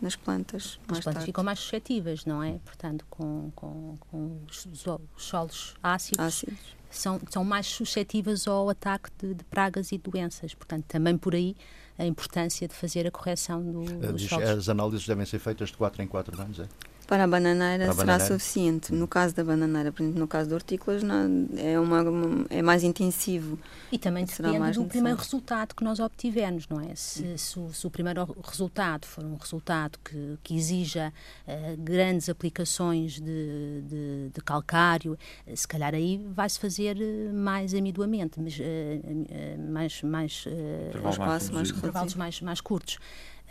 nas 0.01 0.15
plantas. 0.15 0.79
As 0.83 0.87
plantas 0.87 1.05
tarde. 1.05 1.25
ficam 1.25 1.43
mais 1.43 1.59
suscetíveis, 1.59 2.27
não 2.27 2.43
é? 2.43 2.59
Portanto, 2.63 3.07
com, 3.09 3.51
com, 3.55 3.97
com 3.99 4.39
os, 4.47 4.67
os 4.67 5.25
solos 5.25 5.75
ácidos, 5.83 6.27
ácidos. 6.27 6.77
São, 6.91 7.19
são 7.31 7.43
mais 7.43 7.67
suscetíveis 7.67 8.47
ao 8.47 8.69
ataque 8.69 9.09
de, 9.19 9.33
de, 9.33 9.45
pragas 9.45 9.93
e 9.93 9.99
doenças. 9.99 10.53
Portanto, 10.55 10.85
também 10.87 11.17
por 11.17 11.35
aí 11.35 11.57
a 11.99 12.05
importância 12.05 12.69
de 12.69 12.75
fazer 12.75 13.07
a 13.07 13.11
correção 13.11 13.63
do, 13.63 14.13
dos 14.13 14.23
solos. 14.23 14.47
As 14.47 14.69
análises 14.69 15.07
devem 15.07 15.25
ser 15.25 15.39
feitas 15.39 15.71
de 15.71 15.77
4 15.79 16.03
em 16.03 16.07
4 16.07 16.43
anos, 16.43 16.61
é? 16.61 16.69
Para 17.11 17.25
a 17.25 17.27
bananeira 17.27 17.87
Para 17.87 17.93
a 17.93 17.97
será 17.97 18.07
bananeira. 18.13 18.35
suficiente. 18.39 18.95
No 18.95 19.09
caso 19.09 19.35
da 19.35 19.43
bananeira, 19.43 19.91
por 19.91 20.01
exemplo, 20.01 20.21
no 20.21 20.29
caso 20.29 20.49
de 20.49 20.55
hortícolas, 20.55 21.03
não, 21.03 21.49
é, 21.57 21.77
uma, 21.81 22.47
é 22.49 22.63
mais 22.63 22.85
intensivo. 22.85 23.59
E 23.91 23.99
também 23.99 24.25
depende 24.25 24.47
do 24.47 24.61
necessário. 24.61 24.89
primeiro 24.89 25.19
resultado 25.19 25.75
que 25.75 25.83
nós 25.83 25.99
obtivermos, 25.99 26.69
não 26.69 26.81
é? 26.81 26.95
Se, 26.95 27.37
se, 27.37 27.59
o, 27.59 27.75
se 27.75 27.85
o, 27.85 27.91
primeiro 27.91 28.37
resultado 28.45 29.07
for 29.07 29.25
um 29.25 29.35
resultado 29.35 29.99
que, 30.05 30.39
que 30.45 30.55
exija 30.55 31.13
uh, 31.49 31.77
grandes 31.83 32.29
aplicações 32.29 33.15
de, 33.15 33.83
de, 33.89 34.31
de, 34.33 34.41
calcário, 34.45 35.19
se 35.53 35.67
calhar 35.67 35.93
aí 35.93 36.25
vai-se 36.33 36.61
fazer 36.61 36.97
eh, 36.97 37.33
mais 37.33 37.75
amidoamente, 37.75 38.39
mas 38.41 38.57
uh, 38.57 39.73
mais, 39.73 40.01
mais, 40.03 40.45
uh, 40.47 41.03
mais, 41.03 41.51
mais, 41.51 42.15
mais, 42.15 42.41
mais 42.41 42.61
curtos. 42.61 42.99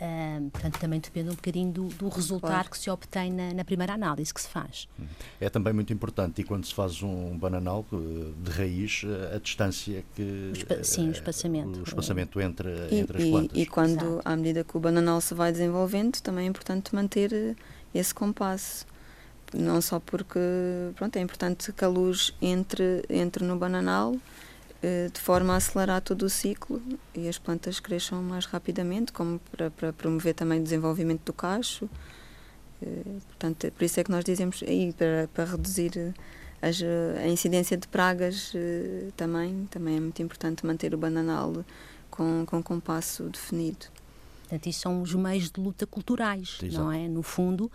Uh, 0.00 0.48
portanto, 0.48 0.78
também 0.78 0.98
depende 0.98 1.28
um 1.28 1.34
bocadinho 1.34 1.70
do, 1.70 1.88
do 1.88 2.08
resultado 2.08 2.50
claro. 2.50 2.70
que 2.70 2.78
se 2.78 2.88
obtém 2.88 3.30
na, 3.30 3.52
na, 3.52 3.64
primeira 3.66 3.92
análise 3.92 4.32
que 4.32 4.40
se 4.40 4.48
faz. 4.48 4.88
É 5.38 5.50
também 5.50 5.74
muito 5.74 5.92
importante, 5.92 6.40
e 6.40 6.44
quando 6.44 6.64
se 6.64 6.72
faz 6.72 7.02
um 7.02 7.36
bananal 7.36 7.84
eh, 7.92 7.96
de 8.42 8.50
raiz, 8.50 9.02
eh, 9.04 9.36
a 9.36 9.38
distância 9.38 10.02
que. 10.16 10.52
O 10.80 10.84
sim, 10.84 11.08
o 11.08 11.12
espaçamento. 11.12 11.80
O 11.80 11.82
espaçamento 11.82 12.40
entre, 12.40 12.70
e, 12.90 12.98
entre 12.98 13.22
as 13.22 13.28
plantas. 13.28 13.58
E, 13.58 13.60
e 13.60 13.66
quando, 13.66 13.90
Exato. 13.90 14.20
à 14.24 14.36
medida 14.36 14.64
que 14.64 14.74
o 14.74 14.80
bananal 14.80 15.20
se 15.20 15.34
vai 15.34 15.52
desenvolvendo, 15.52 16.18
também 16.22 16.46
é 16.46 16.48
importante 16.48 16.94
manter 16.94 17.54
esse 17.94 18.14
compasso. 18.14 18.86
Não 19.52 19.82
só 19.82 20.00
porque 20.00 20.40
pronto, 20.96 21.14
é 21.16 21.20
importante 21.20 21.72
que 21.74 21.84
a 21.84 21.88
luz 21.88 22.32
entre, 22.40 23.04
entre 23.10 23.44
no 23.44 23.58
bananal 23.58 24.14
eh, 24.14 24.18
de 25.12 25.20
forma 25.20 25.52
a 25.52 25.56
acelerar 25.56 26.00
todo 26.00 26.22
o 26.22 26.30
ciclo 26.30 26.80
e 27.14 27.28
as 27.28 27.38
plantas 27.38 27.78
cresçam 27.78 28.22
mais 28.22 28.46
rapidamente, 28.46 29.12
como 29.12 29.38
para, 29.50 29.70
para 29.70 29.92
promover 29.92 30.34
também 30.34 30.60
o 30.60 30.62
desenvolvimento 30.62 31.22
do 31.24 31.32
cacho. 31.32 31.88
Eh, 32.82 33.02
portanto, 33.28 33.64
é 33.64 33.70
por 33.70 33.84
isso 33.84 34.00
é 34.00 34.04
que 34.04 34.10
nós 34.10 34.24
dizemos 34.24 34.62
aí 34.66 34.92
para, 34.94 35.28
para 35.34 35.44
reduzir 35.44 36.14
as, 36.62 36.80
a 36.82 37.28
incidência 37.28 37.76
de 37.76 37.86
pragas 37.88 38.52
eh, 38.54 39.10
também, 39.16 39.66
também 39.70 39.96
é 39.96 40.00
muito 40.00 40.22
importante 40.22 40.64
manter 40.64 40.94
o 40.94 40.98
bananal 40.98 41.64
com, 42.10 42.44
com 42.46 42.62
compasso 42.62 43.24
definido. 43.24 43.86
Portanto, 44.42 44.66
isso 44.66 44.80
são 44.80 45.02
os 45.02 45.14
meios 45.14 45.50
de 45.50 45.60
luta 45.60 45.86
culturais, 45.86 46.58
Exato. 46.62 46.84
não 46.84 46.92
é? 46.92 47.06
No 47.06 47.22
fundo, 47.22 47.70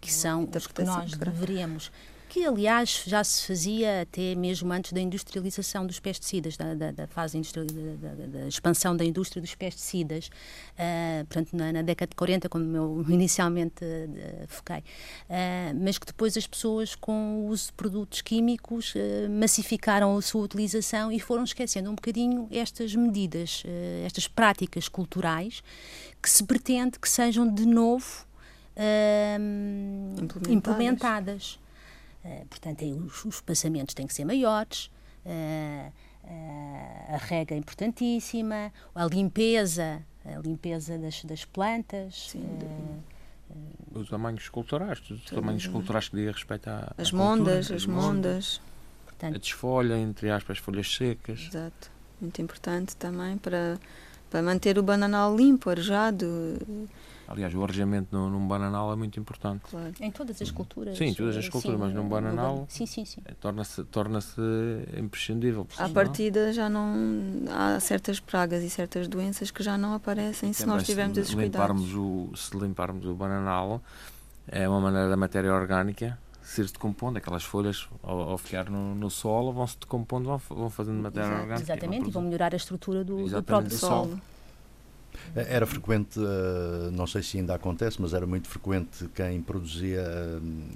que 0.00 0.12
são 0.12 0.48
os 0.54 0.66
que 0.66 0.82
nós 0.82 1.12
deveríamos 1.12 1.90
que 2.28 2.44
aliás 2.44 3.04
já 3.06 3.22
se 3.22 3.46
fazia 3.46 4.02
até 4.02 4.34
mesmo 4.34 4.72
antes 4.72 4.92
da 4.92 5.00
industrialização 5.00 5.86
dos 5.86 6.00
pesticidas, 6.00 6.56
da, 6.56 6.74
da, 6.74 6.90
da 6.90 7.06
fase 7.06 7.40
da, 7.40 8.40
da, 8.40 8.48
expansão 8.48 8.96
da 8.96 9.04
indústria 9.04 9.40
dos 9.40 9.54
pesticidas, 9.54 10.28
uh, 10.28 11.24
portanto 11.26 11.56
na, 11.56 11.72
na, 11.72 11.82
década 11.82 12.10
de 12.10 12.16
40, 12.16 12.48
como 12.48 12.76
eu 12.76 13.04
inicialmente 13.08 13.84
uh, 13.84 14.46
foquei, 14.48 14.78
uh, 14.78 14.82
mas 15.80 15.98
que 15.98 16.06
depois 16.06 16.36
as 16.36 16.46
pessoas 16.46 16.94
com 16.94 17.44
o 17.44 17.48
uso 17.48 17.66
de 17.66 17.72
produtos 17.72 18.22
químicos 18.22 18.94
massificaram 19.30 20.16
a 20.16 20.22
sua 20.22 20.42
utilização 20.42 21.12
e 21.12 21.20
foram 21.20 21.44
esquecendo 21.44 21.90
um 21.90 21.94
bocadinho 21.94 22.48
estas 22.50 22.94
medidas, 22.94 23.62
estas 24.04 24.26
práticas 24.26 24.88
culturais 24.88 25.62
que 26.22 26.28
se 26.28 26.44
pretende 26.44 26.98
que 26.98 27.08
sejam 27.08 27.52
de 27.52 27.66
novo 27.66 28.26
implementadas. 30.18 30.50
implementadas. 30.52 31.58
Eh, 32.26 32.44
portanto, 32.50 32.82
aí 32.82 32.92
os, 32.92 33.24
os 33.24 33.40
passamentos 33.40 33.94
têm 33.94 34.06
que 34.06 34.12
ser 34.12 34.24
maiores, 34.24 34.90
uh, 35.24 35.92
uh, 36.24 37.14
a 37.14 37.18
rega 37.18 37.54
é 37.54 37.58
importantíssima, 37.58 38.72
a 38.94 39.04
limpeza, 39.06 40.02
a 40.24 40.38
limpeza 40.40 40.98
das, 40.98 41.24
das 41.24 41.44
plantas. 41.44 42.34
os 43.94 44.08
tamanhos 44.08 44.48
culturais, 44.48 45.00
os 45.08 45.24
tamanhos 45.26 45.66
culturais 45.68 46.08
que 46.08 46.16
diga 46.16 46.32
respeito 46.32 46.68
à. 46.68 46.92
As 46.98 47.14
à 47.14 47.16
mondas, 47.16 47.68
cultura, 47.68 47.76
as 47.76 47.86
mondas. 47.86 48.60
Portanto, 49.04 49.36
a 49.36 49.38
desfolha, 49.38 49.96
entre 49.96 50.28
aspas, 50.28 50.58
folhas 50.58 50.92
secas. 50.92 51.48
Exato. 51.48 51.92
Muito 52.20 52.42
importante 52.42 52.96
também 52.96 53.38
para, 53.38 53.78
para 54.28 54.42
manter 54.42 54.78
o 54.78 54.82
bananal 54.82 55.36
limpo, 55.36 55.70
arejado 55.70 56.26
Aliás, 57.28 57.52
o 57.54 57.62
arejamento 57.64 58.08
num, 58.16 58.30
num 58.30 58.46
bananal 58.46 58.92
é 58.92 58.96
muito 58.96 59.18
importante. 59.18 59.62
Claro. 59.68 59.92
Em 60.00 60.10
todas 60.10 60.40
as 60.40 60.50
culturas. 60.50 60.96
Sim, 60.96 61.12
todas 61.12 61.36
as 61.36 61.44
sim, 61.44 61.50
culturas, 61.50 61.80
mas 61.80 61.92
num 61.92 62.04
no 62.04 62.08
bananal- 62.08 62.56
ban- 62.58 62.64
Sim, 62.68 62.86
sim, 62.86 63.04
sim. 63.04 63.20
Torna-se 63.40 63.82
torna 63.84 64.20
imprescindível. 64.96 65.66
À 65.78 65.88
partida 65.88 66.52
já 66.52 66.68
não 66.68 66.94
há 67.50 67.80
certas 67.80 68.20
pragas 68.20 68.62
e 68.62 68.70
certas 68.70 69.08
doenças 69.08 69.50
que 69.50 69.62
já 69.62 69.76
não 69.76 69.94
aparecem 69.94 70.52
se 70.52 70.60
Também 70.62 70.76
nós 70.76 70.86
tivermos 70.86 71.18
esses 71.18 71.34
cuidados. 71.34 71.94
o, 71.94 72.30
se 72.36 72.56
limparmos 72.56 73.04
o 73.06 73.14
bananal, 73.14 73.82
é 74.48 74.68
uma 74.68 74.80
maneira 74.80 75.08
da 75.08 75.16
matéria 75.16 75.52
orgânica 75.52 76.18
se 76.42 76.62
decompondo. 76.62 77.18
Aquelas 77.18 77.42
folhas, 77.42 77.88
ao, 78.04 78.20
ao 78.20 78.38
ficar 78.38 78.70
no, 78.70 78.94
no 78.94 79.10
solo, 79.10 79.52
vão 79.52 79.66
se 79.66 79.76
decompondo, 79.80 80.28
vão, 80.28 80.38
vão 80.48 80.70
fazendo 80.70 81.02
matéria 81.02 81.26
Exato. 81.26 81.42
orgânica. 81.42 81.72
Exatamente, 81.72 82.08
e 82.08 82.12
vão 82.12 82.22
melhorar 82.22 82.52
a 82.54 82.56
estrutura 82.56 83.02
do, 83.02 83.28
do 83.28 83.42
próprio 83.42 83.70
do 83.70 83.76
solo. 83.76 84.04
solo. 84.10 84.20
Era 85.34 85.66
frequente, 85.66 86.18
eh, 86.18 86.90
não 86.92 87.06
sei 87.06 87.22
se 87.22 87.38
ainda 87.38 87.54
acontece, 87.54 88.00
mas 88.00 88.14
era 88.14 88.26
muito 88.26 88.48
frequente 88.48 89.08
quem 89.14 89.40
produzia, 89.42 90.00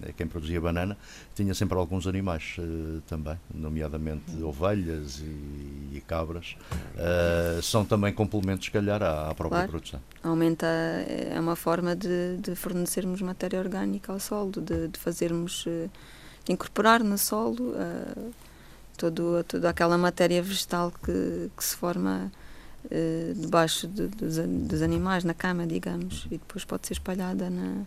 eh, 0.02 0.12
quem 0.16 0.26
produzia 0.26 0.60
banana 0.60 0.96
tinha 1.34 1.54
sempre 1.54 1.78
alguns 1.78 2.06
animais 2.06 2.56
eh, 2.58 3.00
também, 3.08 3.36
nomeadamente 3.54 4.42
ovelhas 4.42 5.20
e, 5.20 5.96
e 5.96 6.02
cabras. 6.06 6.56
São 7.62 7.84
também 7.84 8.12
complementos, 8.12 8.66
se 8.66 8.70
calhar, 8.70 9.02
à, 9.02 9.30
à 9.30 9.34
própria 9.34 9.60
Claro. 9.60 9.70
produção. 9.70 10.00
Aumenta, 10.22 10.66
é 10.66 11.38
uma 11.40 11.56
forma 11.56 11.96
de, 11.96 12.36
de 12.38 12.54
fornecermos 12.54 13.20
matéria 13.22 13.58
orgânica 13.58 14.12
ao 14.12 14.20
solo, 14.20 14.52
de, 14.52 14.88
de 14.88 14.98
fazermos, 14.98 15.64
de 15.64 16.52
incorporar 16.52 17.02
no 17.02 17.16
solo 17.18 17.74
todo, 18.96 19.42
toda 19.44 19.70
aquela 19.70 19.96
matéria 19.96 20.42
vegetal 20.42 20.92
que, 21.02 21.50
que 21.56 21.64
se 21.64 21.74
forma 21.76 22.30
eh, 22.90 23.32
debaixo 23.36 23.88
de- 23.88 24.08
dos, 24.08 24.36
dos 24.38 24.82
animais, 24.82 25.24
na 25.24 25.34
cama, 25.34 25.66
digamos, 25.66 26.26
e 26.26 26.38
depois 26.38 26.64
pode 26.64 26.86
ser 26.86 26.92
espalhada 26.94 27.50
na, 27.50 27.82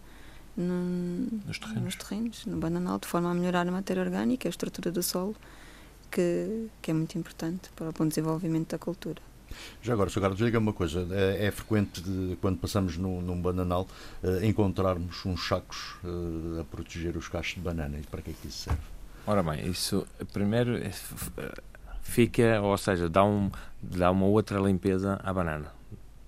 no- 0.58 1.28
Nos 1.48 1.60
terrenos. 1.60 1.84
nos 1.84 1.96
terrenos, 1.96 2.46
no 2.46 2.58
bananal, 2.58 3.00
de 3.00 3.08
forma 3.08 3.32
a 3.32 3.34
melhorar 3.34 3.68
a 3.68 3.72
matéria 3.72 4.04
orgânica, 4.04 4.48
a 4.48 4.52
estrutura 4.52 4.92
do 4.92 5.02
solo, 5.02 5.36
que, 6.12 6.68
que 6.82 6.92
é 6.92 6.94
muito 6.94 7.18
importante 7.18 7.70
para 7.76 7.90
o 7.90 7.94
bom 7.94 8.08
desenvolvimento 8.08 8.70
da 8.72 8.78
cultura. 8.78 9.22
Já 9.84 9.94
agora, 9.94 10.10
Sr. 10.10 10.22
Carlos, 10.22 10.38
diga-me 10.40 10.66
uma 10.68 10.74
coisa: 10.74 11.08
é, 11.12 11.46
é 11.48 11.52
frequente, 11.52 12.02
de- 12.02 12.36
quando 12.42 12.58
passamos 12.58 12.98
num, 12.98 13.22
num 13.22 13.40
bananal, 13.40 13.88
eh, 14.24 14.46
encontrarmos 14.48 15.24
uns 15.26 15.48
sacos 15.48 15.96
eh, 16.04 16.62
a 16.62 16.64
proteger 16.64 17.16
os 17.18 17.28
cachos 17.28 17.56
de 17.56 17.62
banana? 17.62 17.98
E 18.00 18.04
para 18.04 18.22
que 18.22 18.32
é 18.32 18.34
que 18.42 18.48
isso 18.48 18.64
serve? 18.64 18.82
Ora 19.28 19.42
bem, 19.44 19.70
isso 19.70 20.06
primeiro 20.34 20.76
é 20.78 20.92
fica, 22.04 22.62
ou 22.62 22.78
seja, 22.78 23.10
dá, 23.10 23.24
um, 23.24 23.50
dá 23.82 24.12
uma 24.12 24.26
outra 24.28 24.60
limpeza 24.60 25.20
à 25.24 25.34
banana, 25.34 25.72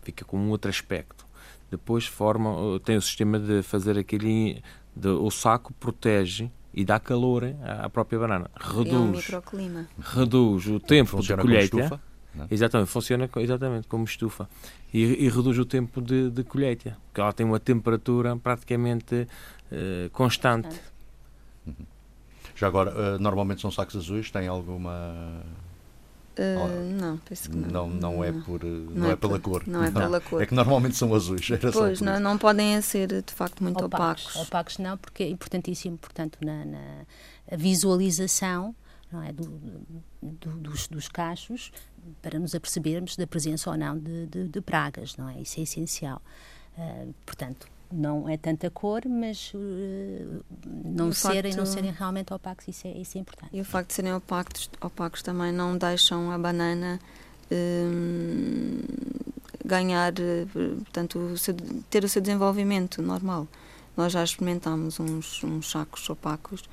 fica 0.02 0.26
com 0.26 0.38
um 0.40 0.50
outro 0.50 0.70
aspecto. 0.70 1.24
Depois 1.70 2.08
forma, 2.08 2.50
uh, 2.60 2.80
tem 2.80 2.96
o 2.98 3.02
sistema 3.02 3.38
de 3.38 3.62
fazer 3.62 3.98
aquele, 4.00 4.64
de, 4.96 5.10
o 5.10 5.30
saco 5.30 5.74
protege 5.74 6.50
e 6.74 6.84
dá 6.84 7.00
calor 7.00 7.44
à 7.64 7.86
à 7.86 7.90
própria 7.90 8.18
banana, 8.20 8.50
É 8.56 8.64
um 8.64 8.78
reduz, 9.12 9.30
reduz 10.00 10.68
o 10.68 10.80
tempo 10.80 11.12
Funciona 11.12 11.42
de 11.44 11.48
como 11.48 11.54
colheita. 11.56 11.78
estufa? 11.78 12.02
não 12.34 12.44
é? 12.44 12.48
Exatamente, 12.52 12.90
funciona 12.90 13.30
exatamente 13.38 13.88
como 13.88 14.04
estufa 14.04 14.50
e, 14.94 15.26
e 15.26 15.30
reduz 15.30 15.58
o 15.58 15.66
tempo 15.66 16.02
de, 16.02 16.30
de 16.30 16.44
colheita, 16.44 16.98
porque 17.08 17.22
ela 17.22 17.32
tem 17.32 17.46
uma 17.46 17.60
temperatura 17.60 18.36
praticamente 18.36 19.28
eh, 19.72 20.10
constante. 20.12 20.82
Já 22.56 22.68
agora, 22.68 22.92
eh, 22.92 23.18
normalmente 23.20 23.62
são 23.62 23.72
sacos 23.72 23.96
azuis, 23.96 24.30
tem 24.32 24.48
alguma. 24.48 25.44
Uh, 26.38 26.60
Oh, 26.60 27.02
não, 27.02 27.18
penso 27.20 27.50
que 27.50 27.56
não. 27.56 27.88
Não, 27.88 27.90
não, 27.90 28.24
é 28.24 28.32
por, 28.32 28.62
eh, 28.62 28.68
não, 28.68 29.10
é 29.12 29.16
pela 29.16 29.40
cor. 29.40 29.64
Não 29.66 29.84
é 29.84 29.90
pela 29.92 30.20
cor. 30.20 30.42
É 30.42 30.46
que 30.46 30.54
normalmente 30.54 30.96
são 30.96 31.14
azuis. 31.16 31.48
Pois, 31.74 32.00
por 32.00 32.06
não, 32.06 32.20
não 32.20 32.38
podem 32.38 32.82
ser 32.82 33.08
de 33.24 33.34
facto 33.34 33.64
muito 33.64 33.84
opacos. 33.86 34.24
opacos. 34.26 34.48
Opacos 34.48 34.78
não, 34.78 34.98
porque 34.98 35.24
é 35.24 35.30
importantíssimo, 35.30 35.98
portanto, 35.98 36.38
na, 36.42 36.66
na 36.66 37.06
a 37.50 37.56
visualização 37.56 38.76
não 39.12 39.24
é, 39.24 39.32
do, 39.32 39.44
do- 40.22 40.58
dos, 40.58 40.88
dos 40.88 41.08
cachos 41.08 41.72
para 42.22 42.38
nos 42.38 42.54
apercebermos 42.54 43.16
da 43.16 43.26
presença 43.26 43.70
ou 43.70 43.78
não 43.78 43.98
de, 43.98 44.26
de- 44.28 44.48
de 44.50 44.62
pragas, 44.62 45.16
não 45.16 45.30
é? 45.30 45.40
Isso 45.42 45.60
é 45.60 45.64
essencial. 45.64 46.22
Ah, 46.78 47.06
portanto, 47.26 47.68
não 47.92 48.28
é 48.28 48.36
tanta 48.38 48.70
cor, 48.70 49.02
mas 49.08 49.52
uh, 49.54 50.44
não 50.86 51.12
serem, 51.12 51.54
não 51.56 51.66
serem 51.66 51.92
realmente 51.92 52.34
opacos, 52.34 52.68
isso 52.68 52.88
é, 52.88 52.92
isso 52.92 53.18
é 53.18 53.22
importante. 53.22 53.50
E 53.56 53.62
o 53.62 53.66
facto 53.66 53.90
de 53.90 53.94
serem 53.96 54.14
opacos, 54.14 54.70
opacos 54.82 55.22
também 55.22 55.52
não 55.52 55.78
deixam 55.78 56.32
a 56.32 56.38
banana 56.38 57.00
hum, 57.52 58.82
ganhar, 59.64 60.14
eh, 60.20 60.46
portanto, 60.84 61.18
o 61.20 61.38
seu- 61.38 61.56
ter 61.90 62.04
o 62.04 62.10
seu 62.10 62.22
desenvolvimento 62.22 63.02
normal. 63.02 63.48
Nós 63.98 64.12
já 64.12 64.24
experimentámos 64.24 65.00
uns, 65.00 65.44
uns 65.44 65.72
sacos 65.72 66.10
opacos 66.10 66.64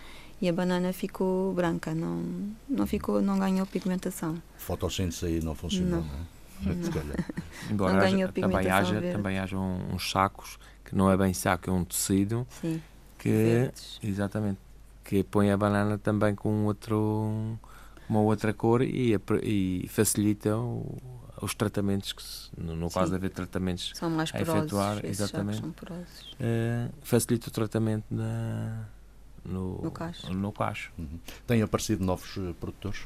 e 0.41 0.49
a 0.49 0.53
banana 0.53 0.93
ficou 0.93 1.53
branca, 1.55 1.95
não, 1.95 2.23
não, 2.69 2.87
ficou, 2.87 3.23
não 3.23 3.39
ganhou 3.39 3.65
pigmentação. 3.67 4.43
Fotossíntese 4.59 5.27
aí 5.27 5.41
não 5.43 5.55
funciona, 5.55 5.97
Não. 5.99 6.03
não, 6.03 6.73
é? 6.73 7.73
Embora 7.73 7.93
Não 7.93 8.01
haja- 8.01 8.11
ganhou 8.11 8.29
também, 8.33 8.43
pigmentação 8.51 8.79
haja, 8.79 9.01
verde. 9.01 9.17
também 9.17 9.39
haja 9.39 9.57
um- 9.59 9.95
uns 9.95 10.11
sacos 10.11 10.59
que 10.93 10.97
não 10.99 11.11
é 11.11 11.17
bem 11.17 11.33
saco, 11.33 11.71
é 11.71 11.73
um 11.73 11.85
tecido 11.85 12.47
Sim, 12.61 12.81
que 13.19 13.31
verdes. 13.31 13.99
exatamente 14.03 14.59
que 15.03 15.25
põe 15.25 15.51
a 15.51 15.57
banana 15.57 15.97
também 15.99 16.35
com 16.35 16.67
outro 16.67 17.59
uma 18.09 18.21
outra 18.21 18.53
cor 18.53 18.83
e, 18.83 19.17
e 19.43 19.89
facilita 19.89 20.55
o- 20.55 20.99
os 21.41 21.55
tratamentos 21.55 22.13
que 22.13 22.23
se- 22.23 22.51
no, 22.59 22.77
no 22.77 22.91
caso 22.91 23.07
Sim. 23.07 23.11
de 23.13 23.17
haver 23.17 23.31
tratamentos 23.31 23.93
São 23.95 24.11
mais 24.11 24.31
a 24.35 24.41
efetuar, 24.41 24.99
esses 24.99 25.21
exatamente. 25.21 25.61
são 25.61 25.73
porosos. 25.73 26.37
eh, 26.39 26.89
facilita 27.03 27.49
o 27.49 27.51
tratamento 27.51 28.05
na, 28.11 28.85
no, 29.45 29.81
No 29.83 29.91
cacho. 29.91 30.33
no 30.33 30.53
cacho. 30.53 30.93
Uhum. 30.99 31.19
Têm 31.47 31.63
aparecido 31.63 32.05
novos 32.05 32.37
eh, 32.37 32.53
produtores? 32.61 33.01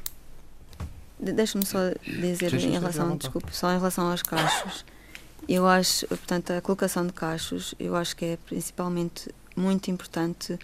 De- 1.19 1.31
Deixa-me 1.31 1.65
só 1.65 1.79
dizer 2.05 2.53
em 2.53 2.71
relação, 2.71 3.15
desculpe, 3.17 3.55
só 3.55 3.71
em 3.71 3.77
relação 3.77 4.11
aos 4.11 4.21
cachos. 4.21 4.85
Eu 5.47 5.65
acho, 5.65 6.07
portanto, 6.07 6.51
a 6.51 6.61
colocação 6.61 7.05
de 7.07 7.13
cachos, 7.13 7.73
eu 7.79 7.95
acho 7.95 8.15
que 8.15 8.25
é 8.25 8.37
principalmente 8.45 9.33
muito 9.55 9.89
importante 9.89 10.59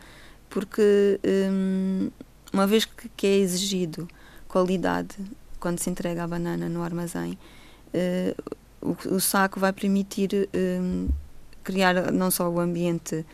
porque 0.50 1.20
hum, 1.26 2.12
uma 2.52 2.68
vez 2.68 2.86
que, 2.86 3.10
que 3.10 3.26
é 3.26 3.38
exigido 3.38 4.08
qualidade 4.48 5.16
quando 5.60 5.80
se 5.80 5.90
entrega 5.90 6.24
a 6.24 6.28
banana 6.28 6.68
no 6.68 6.84
armazém, 6.84 7.40
eh, 7.94 8.36
o, 8.82 9.16
o 9.16 9.20
saco 9.20 9.60
vai 9.60 9.72
permitir 9.72 10.50
hum, 10.54 11.08
criar 11.64 12.12
não 12.12 12.30
só 12.30 12.50
o 12.50 12.60
ambiente 12.60 13.26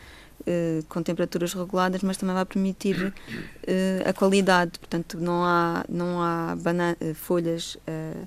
eh, 0.46 0.82
com 0.88 1.02
temperaturas 1.02 1.52
reguladas, 1.52 2.02
mas 2.02 2.16
também 2.16 2.34
vai 2.34 2.46
permitir 2.46 3.12
eh, 3.66 4.02
a 4.06 4.12
qualidade. 4.12 4.78
Portanto, 4.78 5.18
não 5.18 5.44
há, 5.44 5.84
não 5.88 6.22
há 6.22 6.56
folhas 7.14 7.76
eh, 7.86 8.26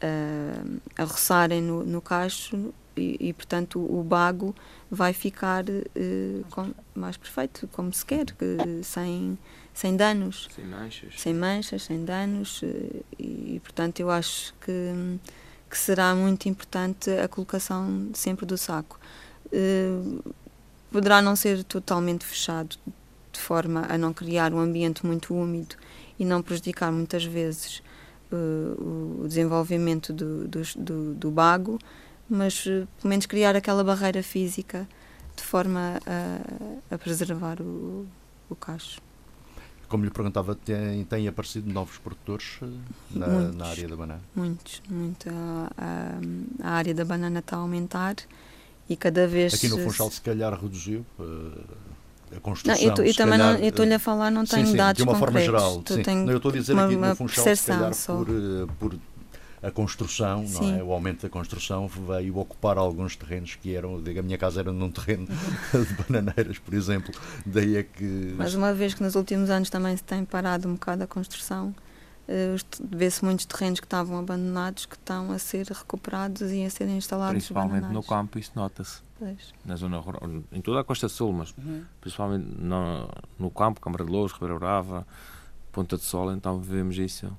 eh, 0.00 0.62
a 0.98 1.04
roçarem 1.04 1.60
no, 1.62 1.84
no 1.84 2.00
cacho 2.00 2.72
e, 2.96 3.28
e, 3.28 3.32
portanto, 3.32 3.78
o 3.78 4.02
bago 4.02 4.54
vai 4.90 5.12
ficar 5.12 5.64
eh, 5.68 6.40
com- 6.50 6.72
mais 6.94 7.16
perfeito, 7.16 7.68
como 7.72 7.92
se 7.92 8.04
quer, 8.06 8.24
que- 8.26 8.82
sem, 8.82 9.36
sem 9.74 9.96
danos 9.96 10.48
Sem 10.54 10.64
manchas. 10.64 11.14
sem 11.20 11.34
manchas, 11.34 11.82
sem 11.82 12.04
danos 12.04 12.60
eh, 12.62 13.02
e, 13.18 13.60
portanto 13.62 14.00
eu 14.00 14.10
acho 14.10 14.54
que, 14.60 15.18
que 15.70 15.76
será 15.78 16.14
muito 16.14 16.48
importante 16.48 17.10
a 17.10 17.28
colocação 17.28 18.08
sempre 18.14 18.46
do 18.46 18.56
saco. 18.56 18.98
Eh, 19.52 19.98
Poderá 20.90 21.20
não 21.20 21.36
ser 21.36 21.62
totalmente 21.64 22.24
fechado 22.24 22.76
de 23.32 23.40
forma 23.40 23.84
a 23.88 23.98
não 23.98 24.14
criar 24.14 24.54
um 24.54 24.58
ambiente 24.60 25.04
muito 25.04 25.34
úmido 25.34 25.74
e 26.18 26.24
não 26.24 26.40
prejudicar 26.40 26.90
muitas 26.90 27.24
vezes 27.24 27.82
eh, 28.32 28.80
o 28.82 29.24
desenvolvimento 29.26 30.12
do, 30.12 30.46
dos- 30.48 30.74
do, 30.76 31.14
do 31.14 31.30
bago, 31.30 31.78
mas 32.28 32.64
eh, 32.66 32.86
pelo 33.00 33.08
menos 33.10 33.26
criar 33.26 33.54
aquela 33.56 33.82
barreira 33.84 34.22
física 34.22 34.86
de 35.36 35.42
forma 35.42 36.00
a, 36.06 36.94
a 36.94 36.98
preservar 36.98 37.60
o, 37.60 38.06
o 38.48 38.54
cacho. 38.56 39.00
Como 39.88 40.04
lhe 40.04 40.10
perguntava, 40.10 40.56
têm, 40.56 41.04
têm 41.04 41.28
aparecido 41.28 41.72
novos 41.72 41.98
produtores 41.98 42.58
eh, 42.62 42.66
na, 43.10 43.26
Muitos. 43.28 43.56
na 43.56 43.66
área 43.66 43.88
da 43.88 43.96
banana? 43.96 44.20
Muitos, 44.34 44.82
muito. 44.88 45.28
A, 45.30 45.70
a- 45.78 46.68
a 46.68 46.70
área 46.72 46.92
da 46.94 47.04
banana 47.04 47.38
está 47.38 47.56
a 47.56 47.60
aumentar 47.60 48.16
e 48.88 48.96
cada 48.96 49.26
vez. 49.28 49.54
Aqui 49.54 49.68
no 49.68 49.78
Funchal, 49.78 50.10
se 50.10 50.20
calhar, 50.20 50.52
reduziu 50.60 51.04
eh, 51.20 51.24
a 52.30 52.34
Não, 52.34 52.40
construção. 52.40 52.82
eu, 52.84 52.94
tô- 52.94 53.02
eu 53.02 53.12
se 53.12 53.16
também 53.18 53.38
não, 53.38 53.46
calhar, 53.46 53.60
eu 53.62 53.68
estou-lhe 53.68 53.92
eh, 53.92 53.96
a 53.96 53.98
falar, 53.98 54.30
não 54.30 54.44
sim, 54.44 54.56
tenho 54.56 54.66
sim, 54.68 54.76
dados 54.76 54.96
de 54.96 55.02
uma 55.02 55.12
forma 55.14 55.38
concretos. 55.40 55.46
geral. 55.60 55.82
Tu 55.82 55.94
sim. 55.94 56.02
tenho 56.02 56.24
Não, 56.24 56.30
eu 56.32 56.36
estou 56.38 56.50
a 56.50 56.54
dizer 56.54 56.72
uma- 56.72 56.84
aqui 56.86 56.96
uma 56.96 57.08
no 57.10 57.16
Funchal, 57.16 57.56
se 57.56 57.66
calhar, 57.66 57.94
só. 57.94 58.16
por, 58.16 58.28
eh, 58.28 58.66
por 58.78 58.98
a 59.62 59.70
construção, 59.70 60.42
não 60.42 60.46
Sim. 60.48 60.78
é? 60.78 60.82
o 60.82 60.92
aumento 60.92 61.22
da 61.22 61.28
construção 61.28 61.88
veio 61.88 62.36
ocupar 62.36 62.76
alguns 62.78 63.16
terrenos 63.16 63.56
que 63.56 63.74
eram, 63.74 64.00
digo, 64.00 64.20
a 64.20 64.22
minha 64.22 64.38
casa 64.38 64.60
era 64.60 64.70
num 64.70 64.90
terreno 64.90 65.26
de 65.72 66.02
bananeiras, 66.04 66.58
por 66.58 66.72
exemplo, 66.74 67.12
daí 67.44 67.76
é 67.78 67.82
que... 67.82 68.34
Mas 68.36 68.54
uma 68.54 68.72
vez 68.74 68.94
que 68.94 69.02
nos 69.02 69.14
últimos 69.16 69.50
anos 69.50 69.68
também 69.70 69.96
se 69.96 70.04
tem 70.04 70.24
parado 70.24 70.68
um 70.68 70.74
bocado 70.74 71.02
a 71.02 71.06
construção, 71.06 71.74
vê-se 72.90 73.24
muitos 73.24 73.46
terrenos 73.46 73.80
que 73.80 73.86
estavam 73.86 74.18
abandonados 74.18 74.86
que 74.86 74.96
estão 74.96 75.30
a 75.30 75.38
ser 75.38 75.66
recuperados 75.66 76.50
e 76.50 76.64
a 76.64 76.70
serem 76.70 76.96
instalados 76.96 77.32
Principalmente 77.32 77.82
bananais. 77.82 77.94
no 77.94 78.02
campo, 78.02 78.38
isso 78.38 78.52
nota-se. 78.54 79.04
Na 79.64 79.76
zona 79.76 79.98
rural, 79.98 80.20
em 80.52 80.60
toda 80.60 80.80
a 80.80 80.84
Costa 80.84 81.08
Sul, 81.08 81.32
mas 81.32 81.54
uhum. 81.56 81.84
principalmente 82.00 82.44
no, 82.58 83.08
no 83.38 83.50
campo, 83.50 83.80
Câmara 83.80 84.04
de 84.04 84.10
Louros, 84.10 84.32
Ribeira 84.32 84.58
Brava, 84.58 85.06
Ponta 85.72 85.96
de 85.96 86.02
Sol, 86.02 86.32
então 86.32 86.58
vemos 86.58 86.98
isso 86.98 87.32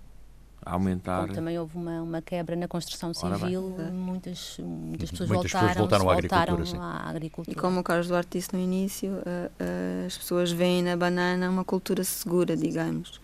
a 0.66 0.74
aumentar. 0.74 1.22
Como 1.22 1.34
também 1.34 1.60
houve 1.60 1.78
uma, 1.78 2.02
uma 2.02 2.22
quebra 2.22 2.56
na 2.56 2.68
construção 2.68 3.14
civil, 3.14 3.76
muitas, 3.92 4.58
muitas 4.60 5.12
pessoas 5.12 5.30
muitas 5.30 5.52
voltaram, 5.52 5.68
pessoas 5.68 5.78
voltaram, 5.78 6.10
à, 6.10 6.14
voltaram 6.14 6.54
agricultura, 6.56 6.82
à, 6.82 7.10
agricultura, 7.10 7.58
E 7.58 7.62
como 7.62 7.80
o 7.80 7.84
Carlos 7.84 8.08
Duarte 8.08 8.38
disse 8.38 8.54
no 8.54 8.60
início, 8.60 9.12
uh, 9.12 9.22
uh, 9.22 10.06
as 10.08 10.18
pessoas 10.18 10.52
veem 10.52 10.82
na 10.82 10.98
banana 10.98 11.50
uma 11.50 11.64
cultura 11.64 12.04
segura, 12.04 12.58
digamos. 12.58 13.22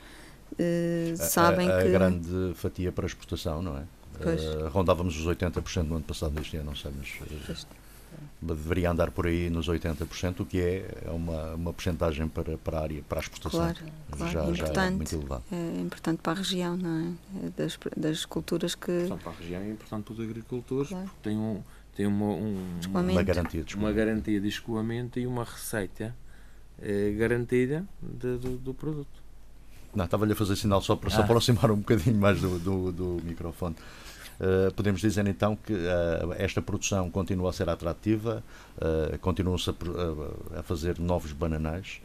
Uh, 0.54 1.18
sabem 1.18 1.70
a, 1.70 1.80
a 1.80 1.84
que. 1.84 1.89
grande 1.89 2.54
fatia 2.56 2.92
para 2.92 3.06
exportação, 3.06 3.62
não 3.62 3.78
é? 3.78 3.82
Uh, 3.82 4.70
rondávamos 4.70 5.18
os 5.18 5.26
80% 5.26 5.84
no 5.84 5.96
ano 5.96 6.06
passado, 6.06 6.39
este 6.39 6.58
ano, 6.58 6.68
não 6.68 6.76
sei, 6.76 6.92
mas 6.96 7.58
uh, 7.62 7.66
deveria 8.42 8.92
andar 8.92 9.12
por 9.12 9.26
aí 9.26 9.50
nos 9.50 9.68
80%, 9.68 10.42
o 10.42 10.46
que 10.46 10.60
é, 10.60 11.04
é 11.06 11.10
uma, 11.10 11.56
uma 11.56 11.74
porcentagem 11.74 12.28
para, 12.28 12.58
para 12.58 12.78
a 12.78 12.82
área, 12.84 13.02
para 13.08 13.20
a 13.20 13.22
exportação. 13.22 13.60
Claro, 13.60 13.80
claro. 14.12 14.32
Já, 14.32 14.44
importante, 14.44 14.76
já 14.76 14.86
é 14.86 14.89
muito 14.92 15.16
elevado. 15.16 15.44
É 15.52 15.82
importante 15.82 16.20
para 16.22 16.34
a 16.34 16.36
região, 16.36 16.78
não 16.78 17.00
é? 17.00 17.48
é 17.48 17.50
das, 17.58 17.80
das 17.98 18.26
culturas 18.26 18.76
que. 18.76 19.08
Para 19.08 19.32
a 19.32 19.36
região 19.36 19.62
é 19.62 19.70
importante 19.70 20.04
para 20.04 20.13
os 20.13 20.20
agricultores, 20.20 20.89
claro. 20.89 21.06
porque 21.06 21.30
tem, 21.30 21.38
um, 21.38 21.62
tem 21.96 22.06
uma, 22.06 22.26
um, 22.26 22.80
uma, 22.88 23.24
garantia 23.24 23.63
de 23.63 23.76
uma 23.76 23.92
garantia 23.92 24.39
de 24.39 24.48
escoamento 24.48 25.20
e 25.20 25.26
uma 25.26 25.44
receita 25.44 26.16
eh, 26.82 27.16
garantida 27.18 27.86
de, 28.02 28.38
do, 28.38 28.58
do 28.58 28.74
produto. 28.74 29.23
Não, 29.96 30.06
estava-lhe 30.06 30.34
a 30.34 30.36
fazer 30.36 30.56
sinal 30.56 30.82
só 30.82 30.96
para 30.96 31.10
ah. 31.10 31.12
se 31.12 31.22
aproximar 31.22 31.72
um 31.72 31.78
bocadinho 31.78 32.18
mais 32.18 32.42
do, 32.42 32.60
do, 32.60 32.92
do 32.92 33.24
microfone. 33.24 33.76
Uh, 34.40 34.74
podemos 34.74 35.00
dizer 35.00 35.26
então 35.28 35.56
que 35.56 35.74
uh, 35.74 36.34
esta 36.38 36.62
produção 36.62 37.10
continua 37.10 37.52
a 37.52 37.54
ser 37.54 37.70
atrativa, 37.70 38.44
uh, 38.78 39.18
continuam-se 39.20 39.70
a, 39.70 40.60
a, 40.60 40.64
fazer 40.64 41.00
novos 41.00 41.32
bananais. 41.32 42.02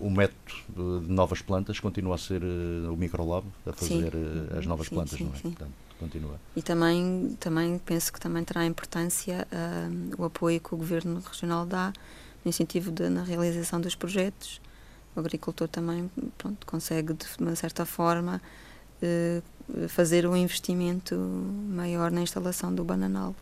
o 0.00 0.10
método 0.10 1.00
de 1.00 1.12
novas 1.12 1.40
plantas 1.40 1.78
continua 1.78 2.16
a 2.16 2.18
ser 2.18 2.42
o 2.42 2.96
microlab 2.96 3.46
a 3.64 3.72
fazer 3.72 4.12
sim. 4.12 4.58
as 4.58 4.66
novas 4.66 4.88
sim, 4.88 4.94
plantas, 4.94 5.18
sim, 5.18 5.24
não 5.24 5.32
é? 5.32 5.40
Portanto, 5.40 5.72
continua. 5.98 6.40
E 6.56 6.62
também, 6.62 7.36
também 7.38 7.78
penso 7.78 8.12
que 8.12 8.20
também 8.20 8.44
terá 8.44 8.66
importância 8.66 9.46
o 10.18 10.24
apoio 10.24 10.60
que 10.60 10.74
o 10.74 10.76
Governo 10.76 11.22
Regional 11.26 11.64
dá 11.64 11.92
no 12.44 12.48
incentivo 12.48 12.90
de, 12.90 13.08
na 13.08 13.22
realização 13.22 13.80
dos 13.80 13.94
projetos 13.94 14.60
o 15.14 15.20
agricultor 15.20 15.68
também 15.68 16.10
pronto, 16.38 16.66
consegue, 16.66 17.14
de 17.14 17.26
uma 17.38 17.54
certa 17.54 17.84
forma, 17.84 18.40
eh, 19.00 19.42
fazer 19.88 20.26
um 20.26 20.36
investimento 20.36 21.16
maior 21.16 22.10
na 22.10 22.22
instalação 22.22 22.74
do 22.74 22.84
bananal. 22.84 23.34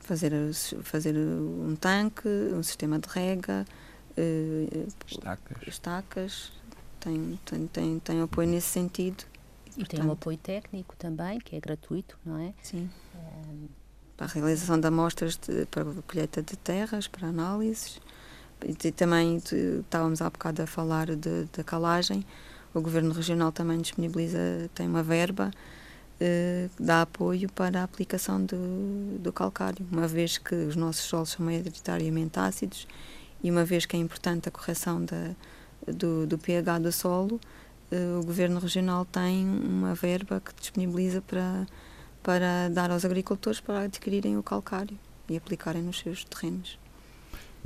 Fazer, 0.00 0.32
fazer 0.82 1.16
um 1.16 1.76
tanque, 1.78 2.28
um 2.28 2.62
sistema 2.62 2.98
de 2.98 3.08
rega, 3.08 3.64
eh, 4.16 4.86
estacas. 5.06 5.68
estacas 5.68 6.52
tem, 7.06 7.38
tem, 7.44 7.66
tem, 7.66 7.98
tem 8.00 8.20
apoio 8.22 8.48
nesse 8.48 8.68
sentido. 8.68 9.24
E 9.76 9.84
tem 9.84 10.02
um 10.02 10.12
apoio 10.12 10.38
técnico 10.38 10.96
também, 10.96 11.38
que 11.38 11.54
é 11.54 11.60
gratuito, 11.60 12.18
não 12.24 12.38
é? 12.38 12.54
Sim. 12.62 12.88
Um, 13.14 13.68
para 14.16 14.26
a 14.26 14.28
realização 14.28 14.80
de 14.80 14.86
amostras 14.86 15.36
de, 15.36 15.66
para 15.66 15.82
a 15.82 16.02
colheita 16.02 16.42
de 16.42 16.56
terras, 16.56 17.06
para 17.06 17.28
análises. 17.28 18.00
E 18.64 18.92
também 18.92 19.36
estávamos 19.36 20.22
há 20.22 20.30
bocado 20.30 20.62
a 20.62 20.66
falar 20.66 21.08
da 21.14 21.64
calagem. 21.64 22.24
O 22.72 22.80
Governo 22.80 23.12
Regional 23.12 23.52
também 23.52 23.78
disponibiliza, 23.78 24.38
tem 24.74 24.86
uma 24.86 25.02
verba 25.02 25.50
eh, 26.18 26.70
que 26.74 26.82
dá 26.82 27.02
apoio 27.02 27.50
para 27.52 27.80
a 27.80 27.84
aplicação 27.84 28.42
do, 28.42 29.18
do 29.18 29.30
calcário, 29.30 29.86
uma 29.92 30.08
vez 30.08 30.38
que 30.38 30.54
os 30.54 30.74
nossos 30.74 31.04
solos 31.04 31.30
são 31.30 31.44
maioritariamente 31.44 32.38
ácidos 32.38 32.88
e 33.44 33.50
uma 33.50 33.66
vez 33.66 33.84
que 33.84 33.96
é 33.96 34.00
importante 34.00 34.48
a 34.48 34.50
correção 34.50 35.04
da, 35.04 35.34
do, 35.86 36.26
do 36.26 36.38
pH 36.38 36.78
do 36.78 36.90
solo, 36.90 37.38
eh, 37.90 38.16
o 38.18 38.24
Governo 38.24 38.58
Regional 38.58 39.04
tem 39.04 39.46
uma 39.46 39.94
verba 39.94 40.40
que 40.40 40.54
disponibiliza 40.58 41.20
para, 41.20 41.66
para 42.22 42.70
dar 42.70 42.90
aos 42.90 43.04
agricultores 43.04 43.60
para 43.60 43.82
adquirirem 43.82 44.38
o 44.38 44.42
calcário 44.42 44.98
e 45.28 45.36
aplicarem 45.36 45.82
nos 45.82 45.98
seus 45.98 46.24
terrenos. 46.24 46.78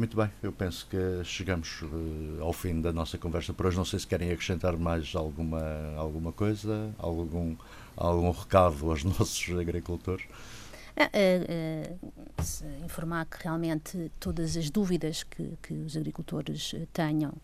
Muito 0.00 0.16
bem, 0.16 0.30
eu 0.42 0.50
penso 0.50 0.86
que 0.86 0.96
chegamos 1.24 1.82
uh, 1.82 2.42
ao 2.42 2.54
fim 2.54 2.80
da 2.80 2.90
nossa 2.90 3.18
conversa 3.18 3.52
por 3.52 3.66
hoje. 3.66 3.76
Não 3.76 3.84
sei 3.84 3.98
se 3.98 4.06
querem 4.06 4.32
acrescentar 4.32 4.74
mais 4.78 5.14
alguma, 5.14 5.60
alguma 5.94 6.32
coisa, 6.32 6.90
algum, 6.96 7.54
algum 7.94 8.30
recado 8.30 8.90
aos 8.90 9.04
nossos 9.04 9.58
agricultores. 9.58 10.24
É, 10.96 11.10
é, 11.12 11.96
informar 12.82 13.26
que 13.26 13.44
realmente 13.44 14.10
todas 14.18 14.56
as 14.56 14.70
dúvidas 14.70 15.22
que, 15.22 15.52
que 15.62 15.74
os 15.74 15.94
agricultores 15.98 16.74
tenham 16.94 17.34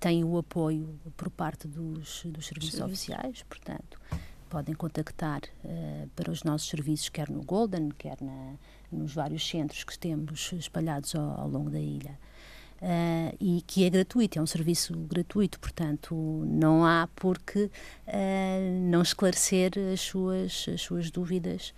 têm 0.00 0.24
o 0.24 0.38
apoio 0.38 0.98
por 1.18 1.28
parte 1.28 1.68
dos, 1.68 2.22
dos 2.24 2.46
serviços 2.46 2.76
Sim. 2.76 2.84
oficiais, 2.84 3.42
portanto, 3.42 4.00
podem 4.48 4.74
contactar 4.74 5.42
para 6.16 6.30
os 6.30 6.42
nossos 6.44 6.70
serviços, 6.70 7.10
quer 7.10 7.28
no 7.28 7.44
Golden, 7.44 7.90
quer 7.90 8.16
na, 8.22 8.54
nos 8.92 9.14
vários 9.14 9.48
centros 9.48 9.84
que 9.84 9.98
temos 9.98 10.52
espalhados 10.52 11.14
ao, 11.14 11.40
ao 11.40 11.48
longo 11.48 11.70
da 11.70 11.80
ilha. 11.80 12.18
Uh, 12.80 13.36
e 13.38 13.62
que 13.66 13.84
é 13.84 13.90
gratuito, 13.90 14.38
é 14.38 14.42
um 14.42 14.46
serviço 14.46 14.94
gratuito, 15.00 15.60
portanto 15.60 16.14
não 16.46 16.82
há 16.82 17.06
por 17.14 17.38
que 17.38 17.64
uh, 17.64 17.70
não 18.88 19.02
esclarecer 19.02 19.72
as 19.92 20.00
suas, 20.00 20.64
as 20.72 20.80
suas 20.80 21.10
dúvidas, 21.10 21.74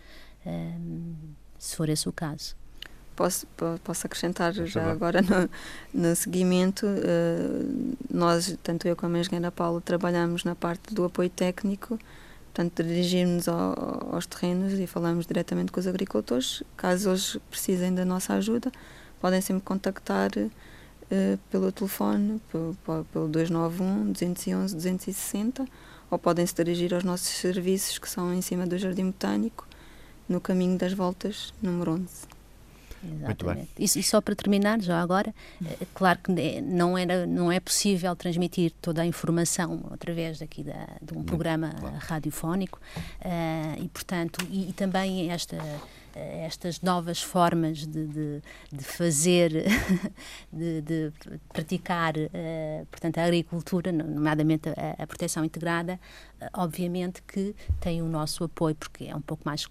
uh, 0.47 1.17
se 1.59 1.75
for 1.75 1.89
esse 1.89 2.09
o 2.09 2.13
caso. 2.13 2.55
Posso, 3.17 3.49
posso 3.83 4.07
acrescentar 4.07 4.53
já 4.55 4.91
agora 4.91 5.21
no, 5.21 5.51
no 6.09 6.17
seguimento, 6.17 6.87
nós, 8.11 8.57
tanto 8.63 8.89
eu 8.89 8.97
como 8.97 9.17
a 9.17 9.21
engenheira 9.21 9.53
Paula, 9.53 9.83
trabalhamos 9.83 10.45
na 10.45 10.55
parte 10.55 10.95
do 10.95 11.05
apoio 11.05 11.29
técnico 11.29 11.99
Portanto, 12.53 12.83
dirigimos 12.83 13.49
ao, 13.49 14.15
aos 14.15 14.27
terrenos 14.27 14.75
e 14.75 14.87
falamos 14.87 15.27
diretamente 15.27 15.73
com 15.73 15.81
os 15.81 15.87
agricultores. 15.87 16.63
Caso 16.77 17.09
eles 17.09 17.39
precisem 17.49 17.95
da 17.95 18.05
nossa 18.05 18.35
ajuda, 18.35 18.71
podem 19.23 19.41
sempre 19.41 19.63
contactar 19.63 20.31
uh, 20.37 21.39
pelo 21.51 21.73
telefone, 21.73 22.43
pelo, 22.51 22.77
pelo 23.11 23.29
291 23.29 24.13
211 24.13 24.75
260, 24.75 25.65
ou 26.11 26.19
podem 26.19 26.45
se 26.45 26.55
dirigir 26.55 26.93
aos 26.93 27.05
nossos 27.05 27.29
serviços 27.29 27.99
que 27.99 28.09
são 28.09 28.35
em 28.35 28.43
cima 28.43 28.67
do 28.67 28.77
Jardim 28.77 29.07
Botânico, 29.07 29.67
no 30.29 30.39
caminho 30.39 30.77
das 30.77 30.93
voltas, 30.93 31.55
número 31.63 31.93
11. 31.93 32.32
Exatamente. 33.05 33.71
E, 33.79 33.85
e, 33.85 34.03
só 34.03 34.21
para 34.21 34.35
terminar, 34.35 34.81
já 34.81 35.01
agora, 35.01 35.35
é, 35.65 35.87
claro 35.95 36.19
que 36.21 36.61
não, 36.61 36.97
era, 36.97 37.27
não 37.27 37.51
é 37.51 37.59
possível 37.59 38.15
transmitir 38.15 38.73
toda 38.81 39.03
a 39.03 39.07
informação 39.07 39.81
através 39.91 40.39
daqui 40.39 40.63
da, 40.63 40.89
de 41.01 41.17
um 41.17 41.23
programa 41.23 41.71
claro. 41.79 41.97
radiofónico 41.99 42.81
uh, 43.21 43.83
e, 43.83 43.89
portanto, 43.89 44.47
e, 44.51 44.71
e 44.71 44.73
também 44.73 45.31
esta 45.31 45.57
estas 46.15 46.81
novas 46.81 47.23
formas 47.23 47.87
de, 47.87 48.07
de, 48.07 48.43
de 48.71 48.85
fazer, 48.85 49.51
de, 50.53 50.83
de, 50.83 51.13
praticar, 51.53 52.15
uh, 52.17 52.87
portanto, 52.91 53.19
a 53.19 53.25
agricultura, 53.25 53.91
nomeadamente 53.91 54.69
a, 54.69 55.03
a 55.03 55.07
proteção 55.07 55.45
integrada, 55.45 55.99
uh, 56.41 56.47
obviamente 56.55 57.23
que 57.23 57.55
tem 57.81 58.03
o 58.03 58.07
nosso 58.07 58.45
apoio, 58.45 58.75
porque 58.75 59.05
é 59.05 59.17
um 59.17 59.21
pouco 59.21 59.43
mais 59.47 59.67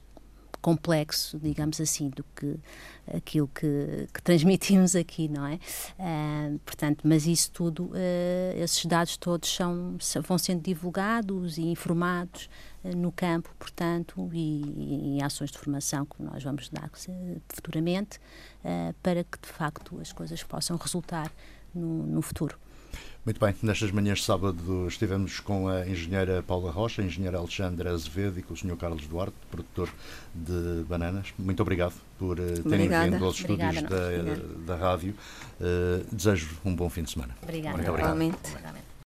complexo, 0.62 1.39
digamos 1.39 1.82
assim, 1.82 2.10
do 2.10 2.24
que 2.36 2.56
aquilo 3.13 3.47
que, 3.47 4.08
que 4.13 4.21
transmitimos 4.21 4.95
aqui, 4.95 5.28
não 5.28 5.45
é? 5.45 5.56
Uh, 6.00 6.60
portanto, 6.60 7.02
mas 7.04 7.26
isso 7.26 7.52
tudo, 7.52 7.86
uh, 7.86 7.93
esses 8.56 8.86
dados 8.86 9.17
todos 9.17 9.54
são, 9.54 9.97
vão 10.24 10.38
sendo 10.38 10.62
divulgados 10.62 11.58
e 11.58 11.63
informados 11.63 12.50
uh, 12.84 12.95
no 12.95 13.12
campo, 13.12 13.54
portanto, 13.58 14.30
e, 14.34 15.17
em 15.17 15.24
ações 15.24 15.52
de 15.52 15.58
formação 15.58 16.06
que 16.06 16.21
nós 16.21 16.43
vamos 16.43 16.69
dar 16.69 16.89
futuramente, 17.50 18.19
para 19.02 19.24
que 19.24 19.39
de 19.41 19.47
facto 19.47 20.00
as 20.00 20.12
coisas 20.12 20.43
possam 20.43 20.78
resultar 20.78 21.32
no, 21.74 22.06
no 22.06 22.21
futuro. 22.21 22.58
Muito 23.24 23.39
bem, 23.39 23.53
nestas 23.61 23.91
manhãs 23.91 24.17
de 24.17 24.26
sábado 24.26 24.88
estivemos 24.88 25.39
com 25.39 25.67
a 25.67 25.88
engenheira 25.88 26.41
Paula 26.41 26.72
Rocha, 26.72 27.03
a 27.03 27.05
engenheira 27.05 27.38
Alexandra 27.38 27.91
Azevedo 27.91 28.39
e 28.39 28.41
com 28.41 28.55
o 28.55 28.57
Sr. 28.57 28.76
Carlos 28.76 29.05
Duarte, 29.05 29.36
produtor 29.51 29.89
de 30.34 30.84
bananas. 30.89 31.32
Muito 31.38 31.61
obrigado 31.61 31.93
por 32.17 32.39
uh, 32.39 32.63
terem 32.63 32.63
Obrigada. 32.65 33.11
vindo 33.11 33.24
aos 33.24 33.36
estúdios 33.36 33.76
da, 33.84 34.65
da, 34.65 34.76
rádio. 34.76 35.13
Uh, 35.59 36.03
desejo 36.11 36.49
um 36.65 36.76
bom 36.76 36.89
fim 36.89 37.03
de 37.03 37.11
semana. 37.11 37.36
Obrigada. 37.43 37.78
Muito 37.78 37.89
obrigado. 37.91 38.90